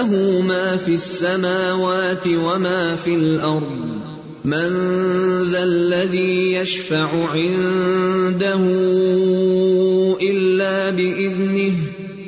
[0.00, 4.00] له ما في السماوات وما في الأرض.
[4.44, 4.70] من
[5.52, 8.62] ذا الذي يشفع عنده
[10.22, 11.72] إلا بإذنه،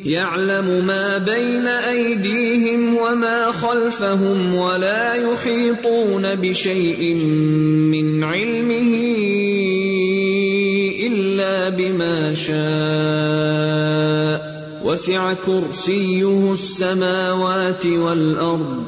[0.04, 7.14] يعلم ما بين أيديهم وما خلفهم ولا يحيطون بشيء
[7.94, 8.92] من علمه
[11.06, 13.91] إلا بما شاء.
[14.92, 18.82] وسع كرسيه السماوات والأرض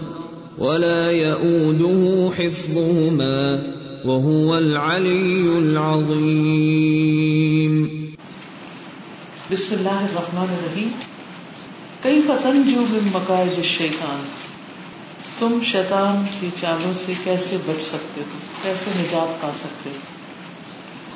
[0.58, 3.62] ولا يؤوده حفظهما
[4.04, 7.86] وهو العلي العظيم.
[9.50, 10.88] بسم اللہ الرحمن الرحیم.
[12.02, 14.24] کئی تنجو من مقاعد الشیطان؟
[15.38, 20.13] تم شیطان کی چالوں سے کیسے بچ سکتے ہو؟ کیسے نجات پا سکتے ہو؟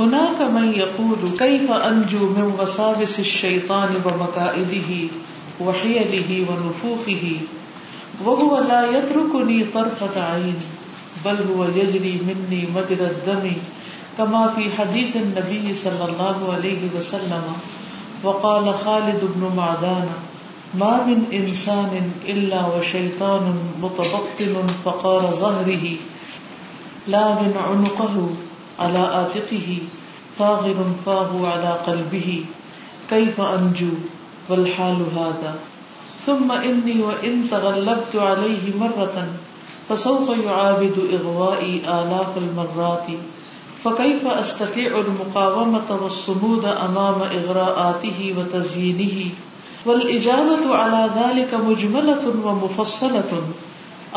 [0.00, 4.90] ہنا کا من یقول کیف انجو من وساوس الشیطان ومقائده
[5.60, 7.32] وحیله ونفوخه،
[8.26, 10.58] وهو لا يتركني طرفة عين،
[11.24, 13.50] بل هو يجري مني مجرى الدم،
[14.18, 17.44] كما في حديث النبي صلى الله عليه وسلم،
[18.24, 20.08] وقال خالد بن معدان
[20.74, 25.96] ما من انسان الا وشيطان متبطن فقار ظهره،
[27.06, 28.28] لا من عنقه
[28.78, 29.78] على آتقه،
[30.38, 32.44] فاغر فاه على قلبه،
[33.10, 33.94] كيف انجو
[34.48, 35.54] والحال هذا.
[36.26, 39.26] ثم اني وان تغلبت عليه مرة،
[39.88, 43.06] فسوف يعابد اغوائي آلاف المرات.
[43.84, 49.30] فكيف استطيع المقاومة والصمود امام اغراءاته وتزيينه؟
[49.86, 53.42] والاجابة على ذلك مجملة ومفصلة.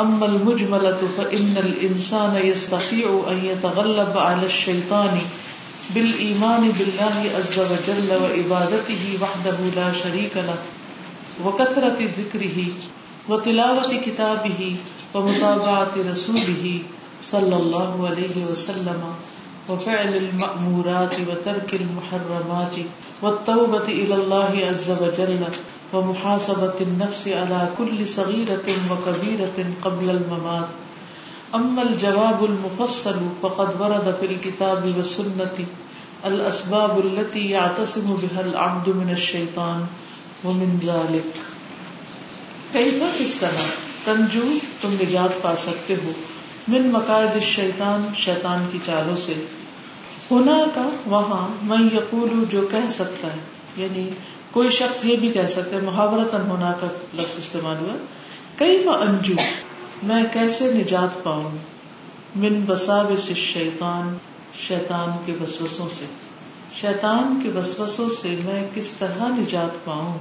[0.01, 5.19] اما المجملة فان الانسان يستطيع ان يتغلب على الشيطان
[5.95, 10.59] بالايمان بالله عز وجل وعبادته وحده لا شريك له،
[11.45, 12.57] وكثرة ذكره
[13.29, 14.75] وتلاوة كتابه
[15.13, 16.79] ومتابعة رسوله
[17.23, 19.01] صلى الله عليه وسلم
[19.69, 22.75] وفعل المأمورات وترك المحرمات
[23.21, 25.41] والتوبة إلى الله عز وجل.
[25.93, 30.69] ومحاسبة النفس على كل صغيرة وكبيرة قبل الممات.
[31.55, 35.65] أما الجواب المفصل فقد ورد في الكتاب والسنة
[36.25, 39.85] الأسباب التي يعتصم بها العبد من الشيطان
[40.43, 41.37] ومن ذلك.
[42.73, 43.65] كيف اس طرح؟
[44.05, 46.11] تنجو تم نجات پا سکتے ہو.
[46.67, 49.33] من مقاعد الشیطان، شیطان کی چالوں سے.
[50.31, 53.39] ہونا کا وہاں میں یقول جو کہہ سکتا ہے.
[53.77, 54.09] یعنی
[54.51, 57.95] کوئی شخص یہ بھی کہہ سکتا ہے محاورتن ہونا کا لفظ استعمال ہوا
[58.55, 59.33] کئی انجو؟
[60.03, 61.57] میں کیسے نجات پاؤں؟
[62.35, 64.17] من بساوس الشیطان،
[64.67, 66.05] شیطان کے وسوسوں سے۔
[66.81, 70.17] شیطان کے وسوسوں سے میں کس طرح نجات پاؤں؟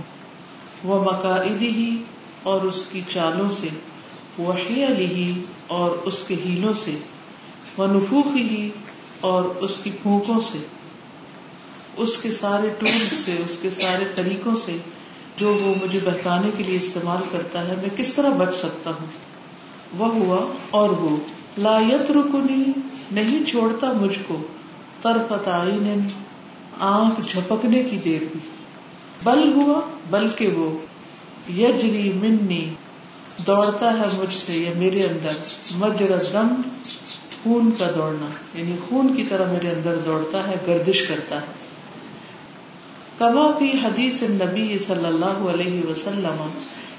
[0.85, 2.03] وہ مقاعدی ہی
[2.43, 3.69] اور اس کی چالوں سے
[4.43, 6.99] وحی علی اور اس کے ہیلوں سے
[7.77, 8.71] وہ نفوخی ہی
[9.21, 10.59] اور اس کی پھونکوں سے۔
[12.01, 14.77] اس کے سارے ٹول سے، اس کے سارے طریقوں سے
[15.37, 19.07] جو وہ مجھے بہکانے کے لیے استعمال کرتا ہے، میں کس طرح بچ سکتا ہوں؟
[19.99, 21.17] وہ ہوا اور وہ۔
[21.59, 22.65] لا یترکنی،
[23.13, 24.43] نہیں چھوڑتا مجھ کو۔
[25.03, 26.09] طرفت عین
[26.79, 28.41] آنکھ جھپکنے کی دیر بھی
[29.23, 29.81] بل ہوا،
[30.11, 30.79] بلکہ وہ۔
[31.53, 32.75] یجری منی،
[33.47, 35.33] دوڑتا ہے مجھ سے یا میرے اندر۔
[35.71, 36.49] مجر دم،
[37.43, 41.70] خون کا دوڑنا۔ یعنی خون کی طرح میرے اندر دوڑتا ہے، گردش کرتا ہے۔
[43.21, 46.39] کما فی حدیث نبی صلی اللہ علیہ وسلم،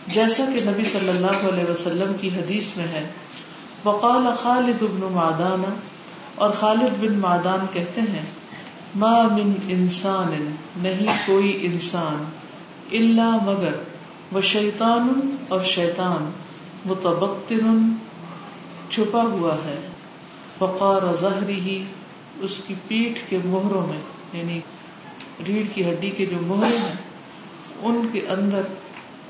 [0.07, 3.07] جیسا کہ نبی صلی اللہ علیہ وسلم کی حدیث میں ہے۔
[3.85, 5.63] وقال خالد بن معدان،
[6.35, 8.25] اور خالد بن معدان کہتے ہیں،
[8.95, 12.23] ما من انسان، نہیں کوئی انسان
[12.91, 13.73] اللہ مگر
[14.31, 16.29] وہ شیطان اور شیطان
[16.85, 17.95] متبطن
[18.89, 19.79] چھپا ہوا ہے۔
[20.57, 21.83] فقار ظہری ہی
[22.39, 23.99] اس کی پیٹھ کے مہروں میں
[24.33, 24.59] یعنی
[25.47, 26.95] ریڑھ کی ہڈی کے جو مہرے ہیں،
[27.81, 28.61] ان کے اندر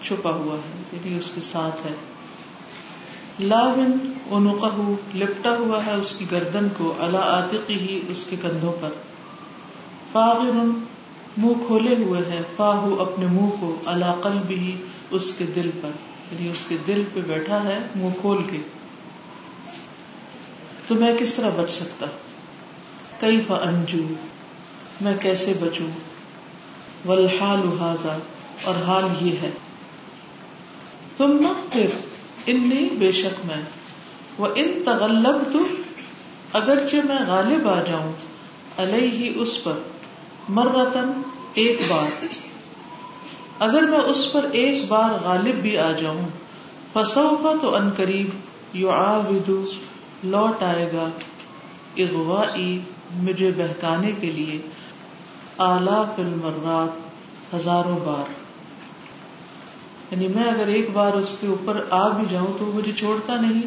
[0.04, 1.94] چھپا ہوا ہے یعنی اس کے ساتھ ہے۔
[3.40, 8.74] لاون انقہ لپٹا ہوا ہے اس کی گردن کو اللہ عاتقی ہی اس کے کندھوں
[8.82, 8.90] پر۔
[10.12, 10.52] فاغر
[11.38, 14.76] منہ کھولے ہوئے ہے، فاہو اپنے منہ کو اللہ قلب ہی
[15.12, 15.90] اس کے دل پر۔
[16.32, 18.58] یعنی اس کے دل پہ بیٹھا ہے، منہ کھول کے۔
[20.88, 22.06] تو میں کس طرح بچ سکتا؟
[23.20, 24.14] کئی انجو؟
[25.02, 25.88] میں کیسے بچوں؟
[27.06, 28.18] والحال حاضا
[28.64, 29.50] اور حال یہ ہے۔
[31.18, 31.86] تم پھر
[32.48, 33.62] انی بے شک میں۔
[34.38, 35.60] وہ ان تغلب تو
[36.54, 38.12] اگرچہ میں غالب آ جاؤں،
[38.78, 39.74] علیہ اس پر
[40.50, 41.22] مرتن
[41.54, 42.26] ایک بار۔
[43.60, 46.28] اگر میں اس پر ایک بار غالب بھی آ جاؤں
[46.94, 48.30] فسو کا تو ان قریب
[48.74, 49.64] یو آدو
[50.24, 51.10] لوٹ آئے گا۔
[51.98, 52.44] اغوا
[53.12, 54.62] مجھے بہکانے کے لیے۔
[55.62, 57.00] آلہ المرات
[57.56, 58.32] ہزاروں بار۔
[60.12, 63.62] یعنی میں اگر ایک بار اس کے اوپر آ بھی جاؤں تو مجھے چھوڑتا نہیں،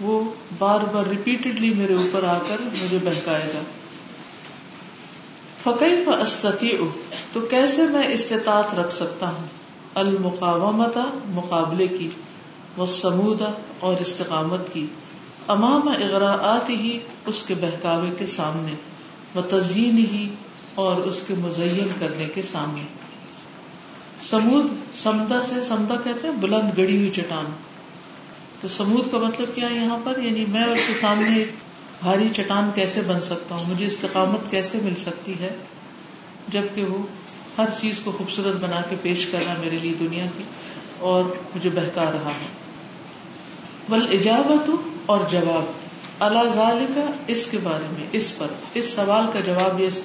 [0.00, 3.60] وہ بار بار ریپیٹڈلی میرے اوپر آ کر مجھے بہکائے گا۔
[5.62, 6.76] فقی فسطی
[7.32, 9.46] تو کیسے میں استطاعت رکھ سکتا ہوں؟
[9.94, 12.10] المقامت مقابلے کی
[12.76, 14.86] وہ سمودا اور استقامت کی۔
[15.48, 18.72] امام اغراءات ہی اس کے بہکاوے کے سامنے
[19.34, 20.28] وہ تزئین ہی
[20.74, 22.82] اور اس کے مزین کرنے کے سامنے۔
[24.22, 24.66] سمود
[24.96, 27.44] سمدا سے سمدا کہتے ہیں بلند گڑی ہوئی چٹان۔
[28.60, 31.44] تو سمود کا مطلب کیا ہے یہاں پر؟ یعنی میں اس کے سامنے
[32.00, 35.56] بھاری چٹان کیسے بن سکتا ہوں؟ مجھے استقامت کیسے مل سکتی ہے؟
[36.48, 36.98] جبکہ وہ
[37.58, 40.44] ہر چیز کو خوبصورت بنا کے پیش کرنا میرے لیے دنیا کی،
[40.98, 42.46] اور مجھے بہکا رہا ہے۔
[43.88, 44.70] بل ایجابت
[45.06, 45.64] اور جواب۔
[46.22, 50.02] اللہ کا اس کے بارے میں، اس پر، اس سوال کا جواب، اس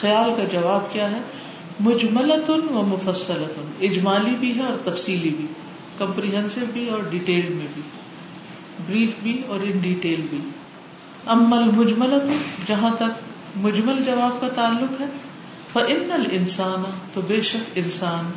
[0.00, 1.18] خیال کا جواب کیا ہے؟
[1.80, 5.46] مجملت و مفصلت اجمالی بھی ہے اور تفصیلی بھی
[5.98, 7.82] کمپریہنسو بھی اور ڈیٹیل میں بھی
[8.86, 10.38] بریف بھی اور ان ڈیٹیل بھی۔
[11.26, 12.22] امل مجملت
[12.68, 13.24] جہاں تک
[13.56, 15.06] مجمل جواب کا تعلق ہے
[15.72, 18.30] فن انسان تو بے شک انسان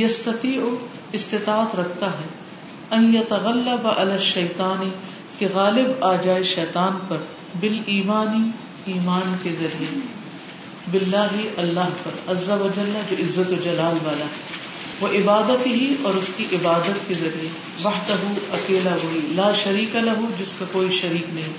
[0.00, 0.60] یستتی
[1.12, 2.28] استطاعت رکھتا ہے۔
[2.90, 4.90] ان یتغلب علی الشیطانی
[5.38, 7.16] کہ غالب آ جائے شیطان پر
[7.60, 8.50] بال ایمانی
[8.92, 10.15] ایمان کے ذریعے۔
[10.92, 14.56] باللہ اللہ پر عز و جل جو عزت و جلال والا ہے۔
[15.00, 17.48] وہ عبادت ہی اور اس کی عبادت کے ذریعے
[17.84, 18.14] وحدہ
[18.52, 21.52] اکیلا وہی، لا شریک لہو جس کا کوئی شریک نہیں۔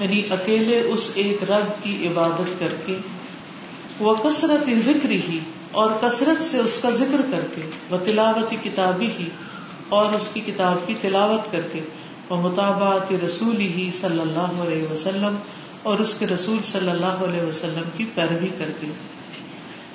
[0.00, 2.96] یعنی اکیلے اس ایک رب کی عبادت کر کے،
[4.00, 5.38] وہ کثرت ذکر ہی
[5.70, 7.60] اور کثرت سے اس کا ذکر کر کے،
[7.90, 9.28] وہ تلاوت کتابی ہی
[9.88, 11.80] اور اس کی کتاب کی تلاوت کر کے،
[12.28, 15.36] وہ مطابعت رسول ہی صلی اللہ علیہ وسلم
[15.82, 18.86] اور اس کے رسول صلی اللہ علیہ وسلم کی پیروی کر کے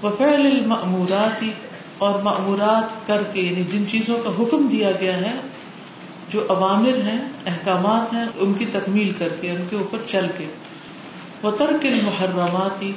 [0.01, 1.44] وہ فعل المعمورات
[1.97, 5.31] اور معمورات کر کے یعنی جن چیزوں کا حکم دیا گیا ہے،
[6.30, 10.45] جو عوامر ہیں، احکامات ہیں، ان کی تکمیل کر کے، ان کے اوپر چل کے۔
[11.44, 12.91] وہ ترک المحرماتی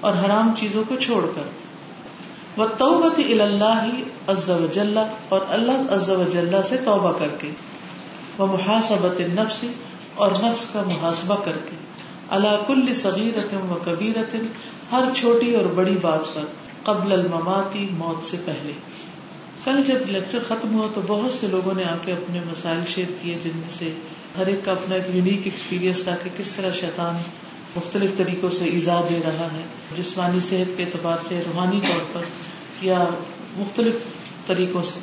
[0.00, 1.42] اور حرام چیزوں کو چھوڑ کر۔
[2.56, 3.88] وہ توبت اللہ
[4.28, 4.98] عز و جل
[5.28, 7.50] اور اللہ عز و جل سے توبہ کر کے۔
[8.38, 9.64] وہ محاسبت نفس
[10.14, 11.89] اور نفس کا محاسبہ کر کے۔
[12.30, 14.36] اللہ کل صغیرت و کبیرت
[14.92, 16.44] ہر چھوٹی اور بڑی بات پر
[16.82, 18.72] قبل المماتی موت سے پہلے۔
[19.64, 23.06] کل جب لیکچر ختم ہوا تو بہت سے لوگوں نے آ کے اپنے مسائل شیئر
[23.22, 23.92] کیے، جن میں سے
[24.38, 27.16] ہر ایک کا اپنا ایک یونیک ایکسپیرئنس تھا کہ کس طرح شیطان
[27.76, 29.62] مختلف طریقوں سے ایزا دے رہا ہے۔
[29.96, 32.20] جسمانی صحت کے اعتبار سے، روحانی طور پر
[32.82, 33.04] یا
[33.56, 33.94] مختلف
[34.46, 34.98] طریقوں سے۔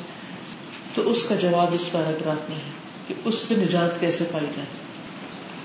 [0.94, 2.70] تو اس کا جواب اس پیراگراف میں ہے
[3.08, 4.87] کہ اس سے نجات کیسے پائی جائے۔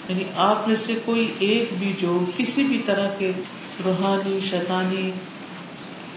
[0.09, 3.31] یعنی آپ میں سے کوئی ایک بھی جو کسی بھی طرح کے
[3.85, 5.11] روحانی، شیطانی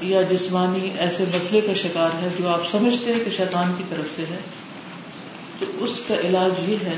[0.02, 4.16] یا جسمانی ایسے مسئلے کا شکار ہے جو آپ سمجھتے ہیں کہ شیطان کی طرف
[4.16, 4.38] سے ہے،
[5.58, 6.92] تو اس کا علاج یہ ہے،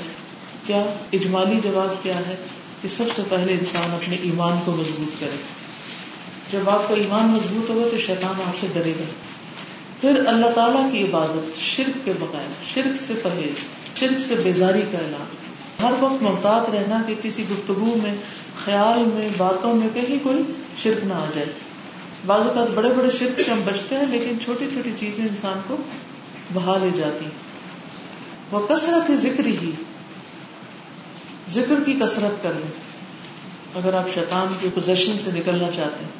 [0.66, 2.34] کیا اجمالی جواب کیا ہے
[2.82, 5.36] کہ سب سے پہلے انسان اپنے ایمان کو مضبوط کرے؟
[6.52, 9.04] جب آپ کا ایمان مضبوط ہوگا تو شیطان آپ سے ڈرے گا۔
[10.00, 13.54] پھر اللہ تعالیٰ کی عبادت شرک کے بقائے شرک سے پرہیز،
[13.98, 15.47] شرک سے بیزاری کا اعلان۔
[15.82, 18.14] ہر وقت محتاط رہنا کہ کسی گفتگو میں،
[18.64, 20.42] خیال میں، باتوں میں کہیں کوئی
[20.82, 21.52] شرک نہ آ جائے۔
[22.26, 25.76] بعض اوقات بڑے بڑے شرک سے ہم بچتے ہیں، لیکن چھوٹی چھوٹی چیزیں انسان کو
[26.54, 27.24] بہا لے جاتی
[28.50, 29.70] وہ کثرت ذکر ہی
[31.50, 32.88] ذکر کی کثرت کر لیں۔
[33.74, 36.10] اگر آپ شیطان کی پوزیشن سے نکلنا چاہتے ہیں۔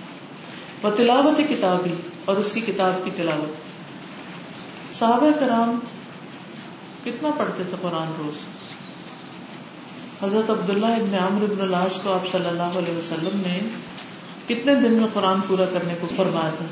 [0.83, 3.69] وہ تلاوت کتاب ہی اور اس کی کتاب کی تلاوت۔
[4.97, 5.79] صحابہ کرام
[7.05, 8.58] کتنا پڑھتے تھے قرآن روز؟
[10.23, 13.69] حضرت عبداللہ ابن عمر ابن العاص کو آپ صلی اللہ علیہ وسلم نے
[14.47, 16.65] کتنے دن میں قرآن پورا کرنے کو فرمایا تھا؟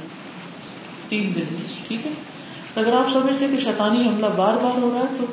[1.08, 2.12] تین دن میں ٹھیک ہے؟
[2.76, 5.24] اگر آپ سمجھتے کہ شیطانی حملہ بار بار ہو رہا ہے تو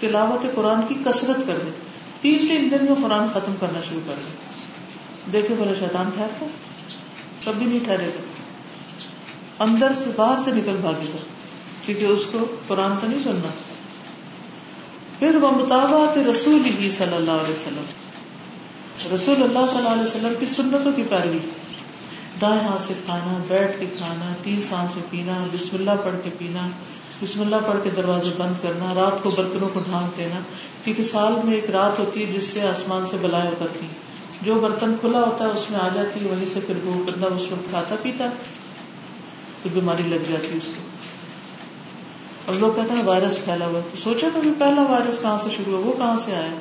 [0.00, 1.72] تلاوت قرآن کی کثرت کر دیں۔
[2.20, 4.52] تین تین دن میں قرآن ختم کرنا شروع کر دیں۔
[5.32, 6.46] دیکھے بولے شیطان ٹھہرتا
[7.44, 8.20] کبھی نہیں ٹھہرے گا۔
[9.64, 11.18] اندر سے باہر سے نکل بھاگے گا۔
[11.86, 13.71] کیونکہ اس کو قرآن کا نہیں سننا۔
[15.22, 17.84] پھر وہ مطابعت رسول ہی صلی اللہ علیہ وسلم۔
[19.14, 21.38] رسول اللہ صلی اللہ علیہ وسلم کی سنتوں کی پیروی۔
[22.40, 26.30] دائیں ہاتھ سے کھانا، بیٹھ کے کھانا، تین سانس میں پینا، بسم اللہ پڑھ کے
[26.38, 26.68] پینا،
[27.22, 30.40] بسم اللہ پڑھ کے دروازے بند کرنا، رات کو برتنوں کو ڈھانک دینا۔
[30.84, 33.86] کیونکہ سال میں ایک رات ہوتی ہے جس سے آسمان سے بلائے اترتی۔
[34.42, 37.26] جو برتن کھلا ہوتا ہے اس میں آ جاتی ہے، وہیں سے پھر وہ بندہ
[37.26, 38.24] اس میں کھاتا پیتا۔
[39.62, 40.91] تو بیماری لگ جاتی ہے اس کو۔
[42.48, 45.76] اب لوگ کہتے ہیں وائرس پھیلا ہوا تو سوچا کبھی پہلا وائرس کہاں سے شروع
[45.76, 46.54] ہوا، وہ کہاں سے آیا؟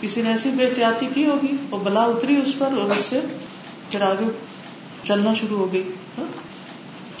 [0.00, 3.20] کسی نے ایسی بے احتیاطی کی ہوگی اور بلا اتری اس پر اور اس سے
[3.90, 4.24] پھر آگے
[5.04, 6.24] چلنا شروع ہو گئی ہاں؟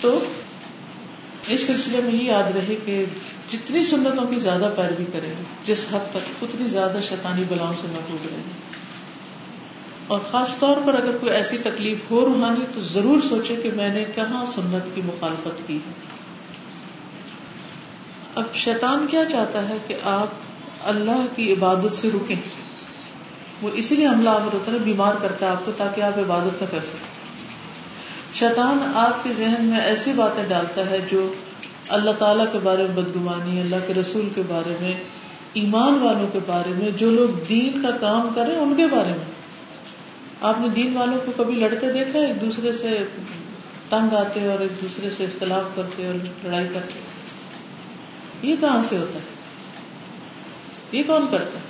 [0.00, 0.24] تو
[1.48, 3.04] اس سلسلے میں یہ یاد رہے کہ
[3.52, 5.32] جتنی سنتوں کی زیادہ پیروی کریں،
[5.66, 8.78] جس حد تک اتنی زیادہ شیطانی بلاؤں سے محبوب رہیں۔ گے
[10.06, 13.88] اور خاص طور پر اگر کوئی ایسی تکلیف ہو روحانی، تو ضرور سوچے کہ میں
[13.88, 16.07] نے کہاں سنت کی مخالفت کی ہے۔
[18.38, 20.26] اب شیطان کیا چاہتا ہے کہ آپ
[20.84, 22.36] اللہ کی عبادت سے رکیں؟
[23.62, 26.62] وہ اسی لیے حملہ آور ہوتا ہے بیمار کرتا ہے آپ کو تاکہ آپ عبادت
[26.62, 27.18] نہ کر سکیں۔
[28.34, 31.32] شیطان آپ کے ذہن میں ایسی باتیں ڈالتا ہے جو
[31.88, 34.92] اللہ تعالیٰ کے بارے میں بدگمانی، اللہ کے رسول کے بارے میں،
[35.52, 39.24] ایمان والوں کے بارے میں، جو لوگ دین کا کام کریں ان کے بارے میں۔
[40.42, 43.04] آپ نے دین والوں کو کبھی لڑتے دیکھا ایک دوسرے سے
[43.88, 46.14] تنگ آتے اور ایک دوسرے سے اختلاف کرتے اور
[46.44, 47.17] لڑائی کرتے۔
[48.42, 49.24] یہ کہاں سے ہوتا ہے؟
[50.92, 51.64] یہ کون کرتا ہے؟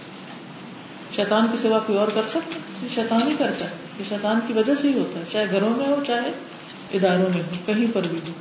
[1.16, 4.52] شیطان کی سوا کوئی اور کر سکتا یہ شیطان ہی کرتا ہے۔ یہ شیطان کی
[4.52, 6.30] وجہ سے ہی ہوتا ہے، چاہے گھروں میں ہو، چاہے
[6.94, 8.32] اداروں میں ہو، کہیں پر بھی ہو۔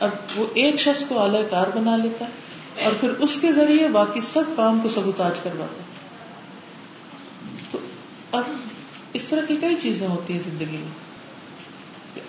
[0.00, 3.88] اب وہ ایک شخص کو اعلی کار بنا لیتا ہے اور پھر اس کے ذریعے
[3.88, 5.94] باقی سب کام کو سبوتاج کرواتا ہے۔
[7.70, 7.78] تو
[8.32, 8.42] اب
[9.12, 11.14] اس طرح کی کئی چیزیں ہوتی ہیں زندگی میں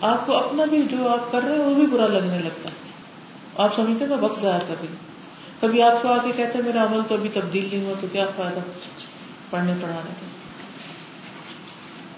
[0.02, 2.85] آپ کو اپنا بھی جو آپ کر رہے ہیں وہ بھی برا لگنے لگتا ہے۔
[3.58, 4.88] آپ سمجھتے میں وقت ضائع کر رہی
[5.60, 8.26] کبھی آپ کو آگے کہتے ہیں میرا عمل تو ابھی تبدیل نہیں ہوا، تو کیا
[8.36, 8.60] فائدہ؟
[9.50, 10.26] پڑھنے پڑھانے کا۔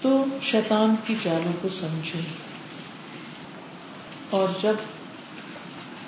[0.00, 2.20] تو شیطان کی چالوں کو سمجھے
[4.30, 4.72] اور جب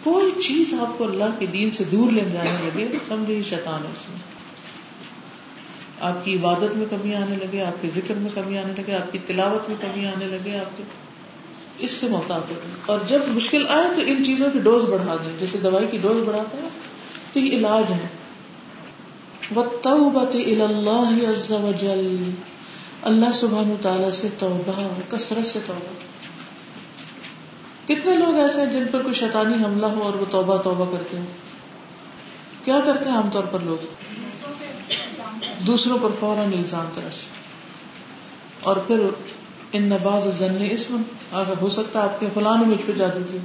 [0.02, 3.84] کوئی چیز آپ کو اللہ کے دین سے دور لے جانے لگے، سمجھے ہی شیطان
[3.84, 4.18] ہے اس میں۔
[6.00, 9.12] آپ کی عبادت میں کمی آنے لگے، آپ کے ذکر میں کمی آنے لگے، آپ
[9.12, 10.82] کی تلاوت میں کمی آنے لگے، آپ کے
[11.80, 12.54] اس سے محتاط ہو
[12.86, 16.28] اور جب مشکل آئے تو ان چیزوں کی ڈوز بڑھا دیں۔ جیسے دوائی کی ڈوز
[16.28, 16.68] بڑھاتے ہیں،
[17.32, 18.06] تو یہ علاج ہے۔
[23.02, 25.94] اللہ سبحان تعالیٰ سے توبہ کثرت سے توبہ۔
[27.88, 31.18] کتنے لوگ ایسے ہیں جن پر کوئی شیطانی حملہ ہو اور وہ توبہ توبہ کرتے
[31.18, 31.24] ہو
[32.64, 33.84] کیا کرتے ہیں عام طور پر لوگ؟
[35.66, 37.14] دوسروں پر فوراً الزام ترش
[38.60, 39.00] اور پھر
[39.72, 41.02] ان نباز ضن اسم
[41.60, 43.40] ہو سکتا ہے آپ کے فلاں نے مجھ پہ جادو کیا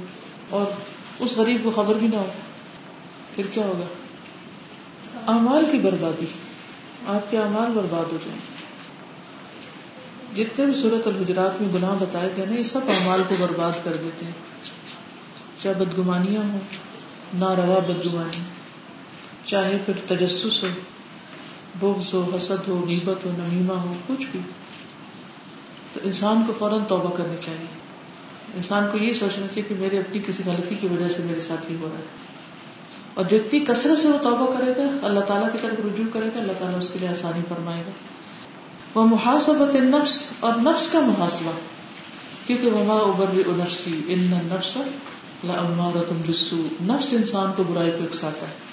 [0.50, 0.66] اور
[1.18, 2.26] اس غریب کو خبر بھی نہ ہو۔
[3.34, 3.84] پھر کیا ہوگا؟
[5.32, 6.24] اعمال کی بربادی۔
[7.06, 8.40] آپ کے اعمال برباد ہو جائیں۔
[10.36, 13.96] جتنے بھی صورت الحجرات میں گناہ بتائے گئے نا، یہ سب اعمال کو برباد کر
[14.04, 14.32] دیتے ہیں۔
[15.62, 16.58] چاہے بدگمانیاں ہوں؟
[17.34, 18.42] نہ روا بدگمانی۔
[19.44, 20.68] چاہے پھر تجسس ہو،
[21.80, 24.40] بغض ہو، حسد ہو نیبت ہو، نمیمہ ہو، کچھ بھی۔
[25.96, 27.66] تو انسان کو فوراً توبہ کرنی چاہیے۔
[28.54, 31.70] انسان کو یہ سوچنا چاہیے کہ میری اپنی کسی غلطی کی وجہ سے میرے ساتھ
[31.70, 32.04] ہی ہو رہا ہے۔
[33.14, 36.26] اور جو اتنی کثرت سے وہ توبہ کرے گا، اللہ تعالیٰ کی طرف رجوع کرے
[36.26, 37.90] گا، اللہ تعالیٰ اس کے لیے آسانی فرمائے گا۔
[38.94, 41.50] وہ محاسبت نفس اور نفس کا محاسبہ،
[42.46, 44.78] کیونکہ وما ابر نفسی ان نفس
[46.28, 48.65] بسو نفس انسان کو برائی کو اکساتا ہے۔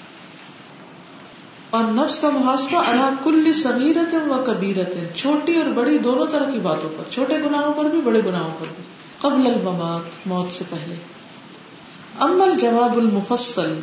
[1.74, 6.58] اور نفس کا محاسبہ اللہ کل صغیرت و کبیرت چھوٹی اور بڑی دونوں طرح کی
[6.58, 8.82] باتوں پر، چھوٹے گناہوں پر بھی، بڑے گناہوں پر بھی،
[9.20, 10.94] قبل الممات، موت سے پہلے۔
[12.20, 13.80] امل جواب المفصل،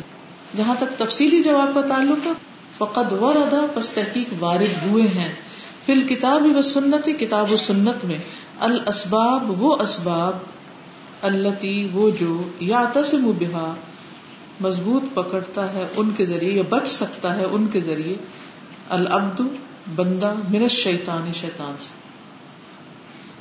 [0.56, 2.32] جہاں تک تفصیلی جواب کا تعلق ہے،
[2.78, 5.32] فقد وردا پس تحقیق وارد ہوئے ہیں۔
[5.86, 8.18] فی الکتاب و سنت، کتاب و سنت میں،
[8.60, 10.36] الاسباب، وہ اسباب
[11.22, 13.74] التی وہ جو یا تسم بہا
[14.62, 18.14] مضبوط پکڑتا ہے، ان کے ذریعے یا بچ سکتا ہے ان کے ذریعے۔
[18.88, 19.40] العبد،
[19.94, 22.02] بندہ من شیطان شیطان سے۔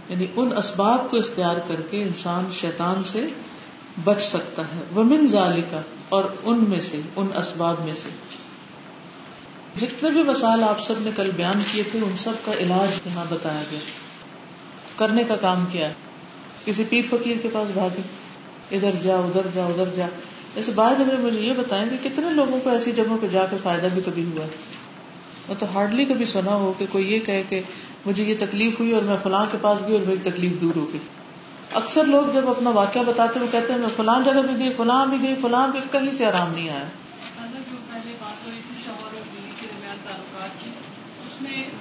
[0.09, 3.27] یعنی ان اسباب کو اختیار کر کے انسان شیطان سے
[4.03, 8.09] بچ سکتا ہے۔ وہ من ذالکا، اور ان میں سے، ان اسباب میں سے۔
[9.81, 13.25] جتنے بھی مسائل آپ سب نے کل بیان کیے تھے، ان سب کا علاج یہاں
[13.29, 13.79] بتایا گیا۔
[14.95, 15.93] کرنے کا کام کیا ہے؟
[16.65, 18.01] کسی پیر فقیر کے پاس بھاگے
[18.75, 20.07] ادھر جا ادھر جا ادھر جا
[20.55, 23.55] جیسے بعد ہمیں مجھے یہ بتائیں کہ کتنے لوگوں کو ایسی جگہوں پہ جا کے
[23.63, 24.45] فائدہ بھی کبھی ہوا
[25.47, 27.61] میں تو ہارڈلی کبھی سنا ہو کہ کوئی یہ کہے کہ
[28.05, 30.85] مجھے یہ تکلیف ہوئی اور میں فلاں کے پاس گئی اور میری تکلیف دور ہو
[30.93, 30.99] گئی۔
[31.73, 35.05] اکثر لوگ جب اپنا واقعہ بتاتے ہوئے کہتے ہیں میں فلاں جگہ بھی گئی، فلاں
[35.05, 36.83] بھی گئی، فلاں بھی کہیں سے آرام نہیں آیا۔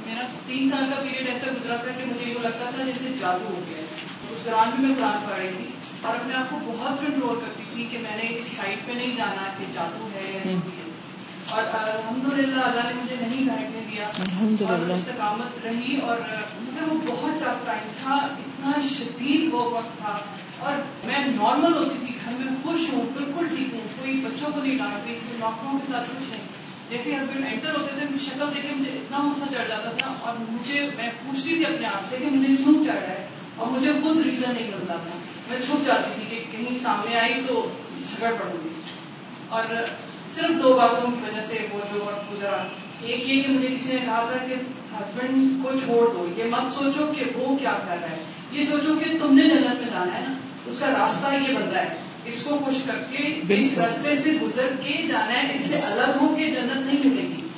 [0.07, 3.45] میرا تین سال کا پیریڈ ایسا گزرا تھا کہ مجھے یوں لگتا تھا جیسے جادو
[3.45, 3.83] ہو گیا
[4.31, 7.63] اس دوران بھی میں قرآن پڑھ رہی تھی۔ اور اپنے آپ کو بہت کنٹرول کرتی
[7.75, 10.91] تھی کہ میں نے اس سائڈ پہ نہیں جانا کہ جادو ہے یا نہیں ہے۔
[11.49, 14.09] اور الحمد للہ اللہ نے مجھے نہیں بیٹھنے دیا۔
[14.69, 16.17] اور استقامت رہی اور
[16.61, 20.19] مجھے وہ بہت ٹف ٹائم تھا اتنا شدید وہ وقت تھا۔
[20.59, 20.73] اور
[21.07, 24.79] میں نارمل ہوتی تھی گھر میں خوش ہوں بالکل ٹھیک ہوں کوئی بچوں کو نہیں
[24.79, 26.49] ڈانٹتی کوئی ڈاکٹروں کے ساتھ کچھ نہیں
[26.91, 30.35] جیسے ہسبینڈ انٹر ہوتے تھے شکل دیکھ کے مجھے اتنا غصہ چڑھ جاتا تھا اور
[30.49, 33.93] مجھے میں پوچھتی تھی اپنے آپ سے کہ مجھے کیوں چڑھ رہا ہے اور مجھے
[34.03, 35.19] خود ریزن نہیں ملتا تھا۔
[35.51, 37.69] میں چھپ جاتی تھی کہ کہیں سامنے آئی تو
[38.11, 38.69] جھگڑ پڑوں گی
[39.49, 39.63] اور
[40.35, 42.65] صرف دو باتوں کی وجہ سے وہ جو وقت گزرا۔
[43.01, 44.55] ایک یہ کہ مجھے کسی نے کہا تھا کہ
[44.99, 48.17] ہسبینڈ کو چھوڑ دو یہ مت سوچو کہ وہ کیا کر رہا ہے۔
[48.53, 50.35] یہ سوچو کہ تم نے جنت میں جانا ہے نا
[50.67, 51.89] اس کا راستہ یہ بنتا ہے۔
[52.25, 56.19] اس کو خوش کر کے اس راستے سے گزر کے جانا ہے اس سے الگ
[56.21, 57.49] ہو کے جنت نہیں ملے گی۔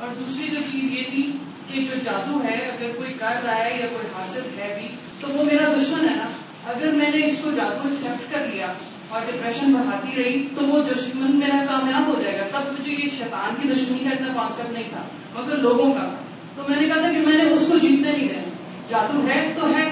[0.00, 1.32] اور دوسری جو چیز یہ تھی
[1.72, 4.88] کہ جو جادو ہے اگر کوئی کر رہا ہے یا کوئی حاصل ہے بھی
[5.20, 6.28] تو وہ میرا دشمن ہے نا۔
[6.66, 8.66] اگر میں نے اس کو جادو ایکسپٹ کر لیا
[9.08, 13.08] اور ڈپریشن بڑھاتی رہی تو وہ دشمن میرا کامیاب ہو جائے گا۔ تب مجھے یہ
[13.18, 15.02] شیطان کی دشمنی کا اتنا کانسیپٹ نہیں تھا
[15.34, 16.08] مگر لوگوں کا۔
[16.56, 18.42] تو میں نے کہا تھا کہ میں نے اس کو جیتنے نہیں دینا
[18.88, 19.84] جادو ہے تو ہے۔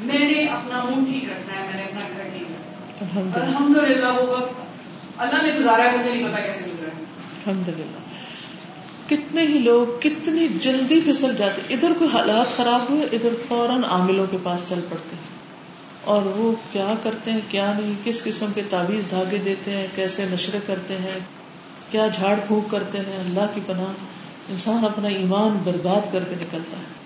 [0.00, 4.06] میں نے اپنا منہ ٹھیک رکھنا ہے میں نے اپنا گھر ٹھیک رکھنا الحمد للہ
[4.06, 7.04] وہ وقت اللہ نے گزارا ہے مجھے نہیں پتا کیسے گزرا ہے۔
[7.46, 7.98] الحمد للہ
[9.08, 14.26] کتنے ہی لوگ کتنی جلدی پھسل جاتے۔ ادھر کوئی حالات خراب ہوئے ادھر فوراً عاملوں
[14.30, 15.39] کے پاس چل پڑتے۔ ہیں
[16.04, 20.24] اور وہ کیا کرتے ہیں، کیا نہیں، کس قسم کے تعویذ دھاگے دیتے ہیں، کیسے
[20.30, 21.18] نشرے کرتے ہیں،
[21.90, 23.92] کیا جھاڑ پھونک کرتے ہیں، اللہ کی پناہ.
[24.48, 27.00] انسان اپنا ایمان برباد کر کے نکلتا ہے.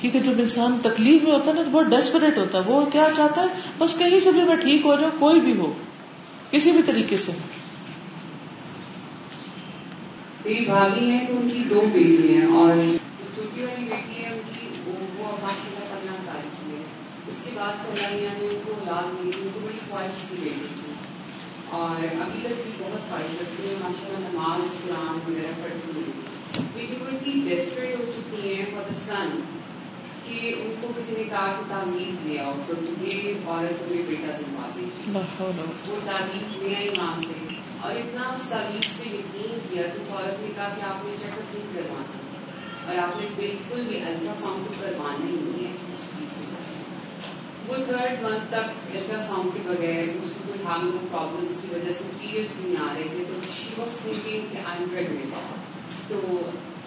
[0.00, 2.62] کیونکہ جب انسان تکلیف میں ہوتا ہے نا، تو بہت ڈیسپریٹ ہوتا ہے.
[2.66, 3.46] وہ کیا چاہتا ہے؟
[3.78, 5.72] بس کہیں سے بھی میں ٹھیک ہو جاؤں، کوئی بھی ہو.
[6.50, 7.32] کسی بھی طریقے سے.
[10.44, 12.74] میری بھابھی ہیں تو ان کی دو بیٹی ہیں اور
[13.34, 18.46] چھوٹی والی بیٹی ہے ان کی وہ پڑھنا چاہتی ہے اس کے بعد سلامیہ نے
[18.46, 20.92] ان کو اولاد ملی ان کو بڑی خواہش کی بیٹی تھی۔
[21.68, 26.12] اور ابھی تک بھی بہت خواہش رکھتی ہیں ماشاء اللہ نماز قرآن وغیرہ پڑھتی ہیں۔
[26.74, 29.40] لیکن وہ اتنی ڈیسپریٹ ہو چکی ہیں فار دا سن
[30.28, 34.36] کہ ان کو کسی نے کہا کہ تعویذ لے آؤ تو تمہیں عورت تمہیں بیٹا
[34.38, 34.84] دلوا دے۔
[35.86, 40.40] وہ تعویذ لے آئی ماں سے۔ اور اتنا اس تعویذ سے یقین کیا تو عورت
[40.40, 42.18] نے کہا کہ آپ نے چیک اپ نہیں کروانا۔
[42.86, 45.91] اور آپ نے بالکل بھی الٹرا ساؤنڈ کو کروانا ہی نہیں ہے۔
[47.68, 51.92] وہ تھرڈ منتھ تک الٹرا ساؤنڈ کے بغیر اس کو کوئی ہارمون پرابلمس کی وجہ
[51.98, 55.34] سے پیریڈس نہیں آ رہے تھے، تو شی واز تھنکنگ کہ آئی ایم پریگنٹ
[56.08, 56.20] تو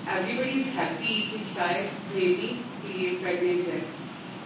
[0.07, 3.79] ایوری بڈی از ہیپی کہ شاید میری کہ یہ پریگنٹ ہے۔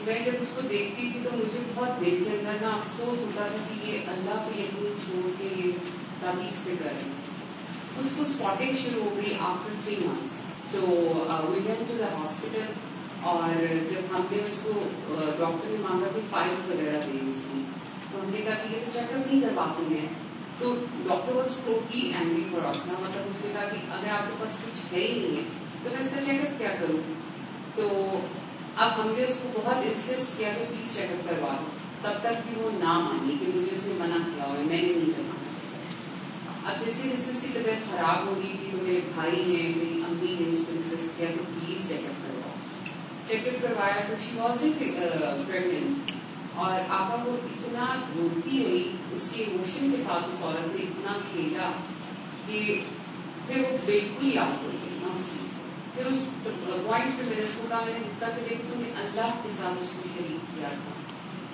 [0.05, 3.47] میں جب اس کو دیکھتی تھی تو مجھے بہت دل کے اندر نا افسوس ہوتا
[3.51, 5.71] تھا کہ یہ اللہ کو یقین چھوڑ کے یہ
[6.19, 10.39] تعویذ پہ کر رہے ہیں اس کو اسپاٹنگ شروع ہو گئی آفٹر تھری منتھس
[10.71, 10.85] تو
[11.49, 12.71] we went to the hospital
[13.21, 14.71] اور جب ہم نے اس کو
[15.37, 17.61] ڈاکٹر نے مانگا کہ فائلس وغیرہ دے اس کی
[18.11, 20.07] تو ہم نے کہا کہ یہ تو چیک اپ نہیں کرواتے ہیں
[20.57, 24.27] تو doctor was totally angry for اس نا مطلب اس نے کہا کہ اگر آپ
[24.27, 25.43] کے پاس کچھ ہے ہی نہیں ہے
[25.83, 27.01] تو میں اس کا چیک اپ کیا کروں؟
[27.75, 28.19] تو
[28.75, 31.65] اب ہم نے اس کو بہت انسسٹ کیا کہ پلیز چیک اپ کروا دو۔
[32.01, 34.87] تب تک بھی وہ نہ مانی کہ مجھے اس نے منع کیا ہوا میں نے
[34.87, 35.47] نہیں کروانا
[36.65, 40.35] اب جیسے مسز کی طبیعت خراب ہو گئی تھی تو میرے بھائی نے میری امی
[40.39, 42.28] نے اس کو انسسٹ کیا کہ پلیز چیک اپ کرواؤ
[43.29, 44.63] چیک اپ کروایا تو شی واز
[45.47, 46.11] پریگنٹ
[46.55, 51.13] اور آپا کو اتنا روتی ہوئی اس کے ایموشن کے ساتھ اس عورت نے اتنا
[51.31, 51.71] کھیلا
[52.47, 52.79] کہ
[53.47, 55.61] پھر وہ بالکل یاد ہو گئی نا اس چیز سے۔
[55.93, 56.25] پھر اس
[56.85, 59.35] پوائنٹ پہ میں نے اس کو کہا میں نے دکھتا کہ دیکھ تم نے اللہ
[59.43, 60.91] کے ساتھ اس کو شریک کیا تھا۔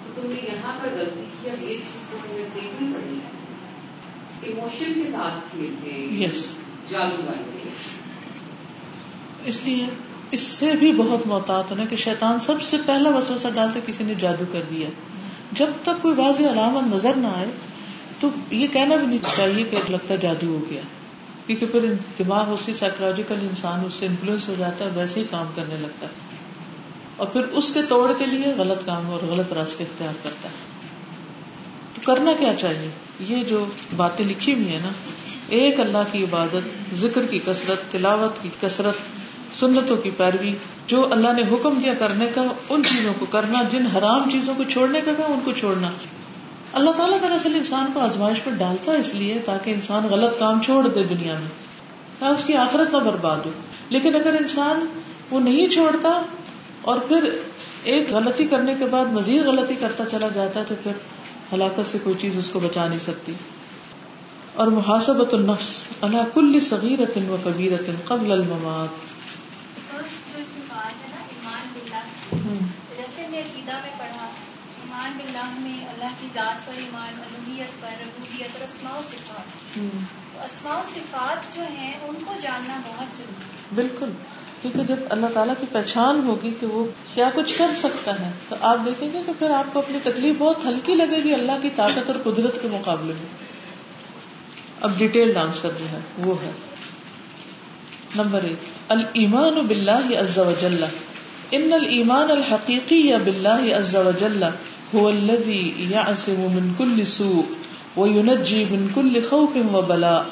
[0.06, 3.46] تو تم نے یہاں پر غلطی کی اب ایک چیز کو تمہیں دیکھنی پڑی۔ ہے
[4.42, 6.28] ایموشن کے ساتھ کھیلتے
[6.90, 7.70] جادو والے
[9.46, 9.86] اس لیے
[10.32, 14.14] اس سے بھی بہت محتاط ہونا کہ شیطان سب سے پہلا وسوسہ ڈالتے کسی نے
[14.16, 14.90] جادو کر دیا۔
[15.52, 17.48] جب تک کوئی واضح علامت نظر نہ آئے،
[18.20, 20.82] تو یہ کہنا بھی نہیں چاہیے کہ لگتا جادو ہو گیا۔
[21.48, 25.46] کیونکہ پھر دماغ اسی سائیکولوجیکل انسان، اس سے انفلوئنس ہو جاتا ہے، ویسے ہی کام
[25.56, 26.12] کرنے لگتا ہے۔
[27.16, 30.54] اور پھر اس کے توڑ کے لیے غلط کام اور غلط راستے اختیار کرتا ہے۔
[31.96, 34.90] تو کرنا کیا چاہیے؟ یہ جو باتیں لکھی ہوئی ہیں نا،
[35.48, 38.96] ایک اللہ کی عبادت، ذکر کی کثرت، تلاوت کی کثرت
[39.54, 40.54] سنتوں کی پیروی
[40.88, 44.64] جو اللہ نے حکم دیا کرنے کا، ان چیزوں کو کرنا، جن حرام چیزوں کو
[44.64, 45.90] چھوڑنے کا ان کو چھوڑنا۔
[46.74, 50.40] اللہ تعالیٰ کا اصل انسان کو آزمائش پر ڈالتا ہے اس لیے تاکہ انسان غلط
[50.40, 51.66] کام چھوڑ دے دنیا میں۔
[52.30, 53.50] اس کی آخرت نہ برباد ہو۔
[53.90, 55.00] لیکن اگر انسان
[55.32, 56.22] وہ نہیں چھوڑتا
[56.82, 57.30] اور پھر
[57.84, 60.92] ایک غلطی کرنے کے بعد مزید غلطی کرتا چلا جاتا ہے تو پھر
[61.54, 63.34] ہلاکت سے کوئی چیز اس کو بچا نہیں سکتی۔
[64.54, 69.16] اور محاسبت النفس اللہ کل صغیرت و کبیرت قبل الممات
[70.70, 74.26] بات ہے نا ایمان باللہ ہوں میں عقیدہ میں پڑھا
[74.84, 79.76] ایمان باللہ میں اللہ کی ذات پر ایمان الوحیت پر ربوبیت اور اسماء و صفات۔
[80.34, 84.10] تو اسماء و صفات جو ہیں ان کو جاننا بہت ضروری ہے۔ بالکل۔
[84.62, 88.56] کیونکہ جب اللہ تعالیٰ کی پہچان ہوگی کہ وہ کیا کچھ کر سکتا ہے تو
[88.62, 91.70] آپ دیکھیں گے کہ پھر آپ کو اپنی تکلیف بہت ہلکی لگے گی اللہ کی
[91.76, 93.26] طاقت اور قدرت کے مقابلے میں۔
[94.82, 96.52] اب ڈیٹیل آنسر جو ہے وہ ہے۔
[98.16, 98.58] نمبر ایک
[98.90, 100.86] المان باللہ عز وجل
[101.52, 104.44] ان الایمان الحقیقی باللہ عز وجل
[104.96, 107.46] هو الذي يعصم من كل سوء
[107.98, 110.26] وينجي من كل خوف وبلاء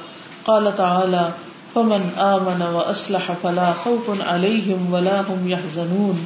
[0.45, 1.31] قال تعالى
[1.75, 6.25] فمن آمن وأصلح فلا خوف عليهم ولا هم يحزنون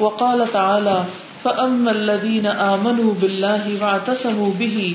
[0.00, 1.04] وقال تعالى
[1.44, 4.94] فأما الذين آمنوا بالله واعتصموا به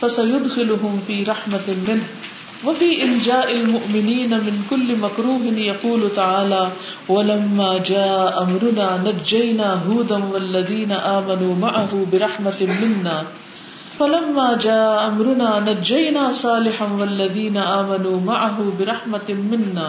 [0.00, 2.04] فسيدخلهم في رحمة منه.
[2.64, 6.70] وفي إنجاء المؤمنين من كل مكروه يقول تعالى
[7.08, 13.22] ولما جاء أمرنا نجينا هودا والذين آمنوا معه برحمة منا.
[13.98, 19.88] فلما جاء أمرنا نجينا صالحا والذين آمنوا معه برحمة منا.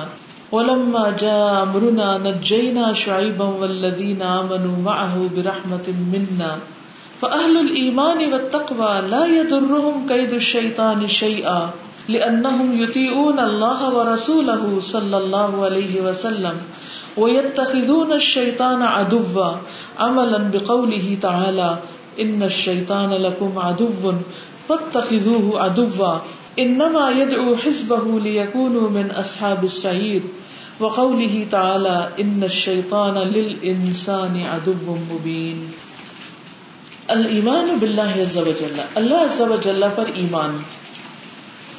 [0.52, 6.58] ولما جاء أمرنا نجينا شعيبا والذين آمنوا معه برحمة منا.
[7.22, 11.70] فأهل الإيمان والتقوى لا يضرهم كيد الشيطان شيئا.
[12.10, 16.56] لأنهم يطيعون الله ورسوله صلى الله عليه وسلم.
[17.18, 19.52] ويتخذون الشيطان عدوا
[20.00, 21.78] عملا بقوله تعالى
[22.20, 24.14] إن الشيطان لكم عدو
[24.70, 26.18] فاتخذوه عدوا
[26.60, 30.22] إنما يدعو حزبه ليكونوا من أصحاب السعير
[30.80, 35.68] وقوله تعالى إن الشيطان للإنسان عدو مبين
[37.08, 40.58] الایمان باللہ عز و جل اللہ عز و جل پر ایمان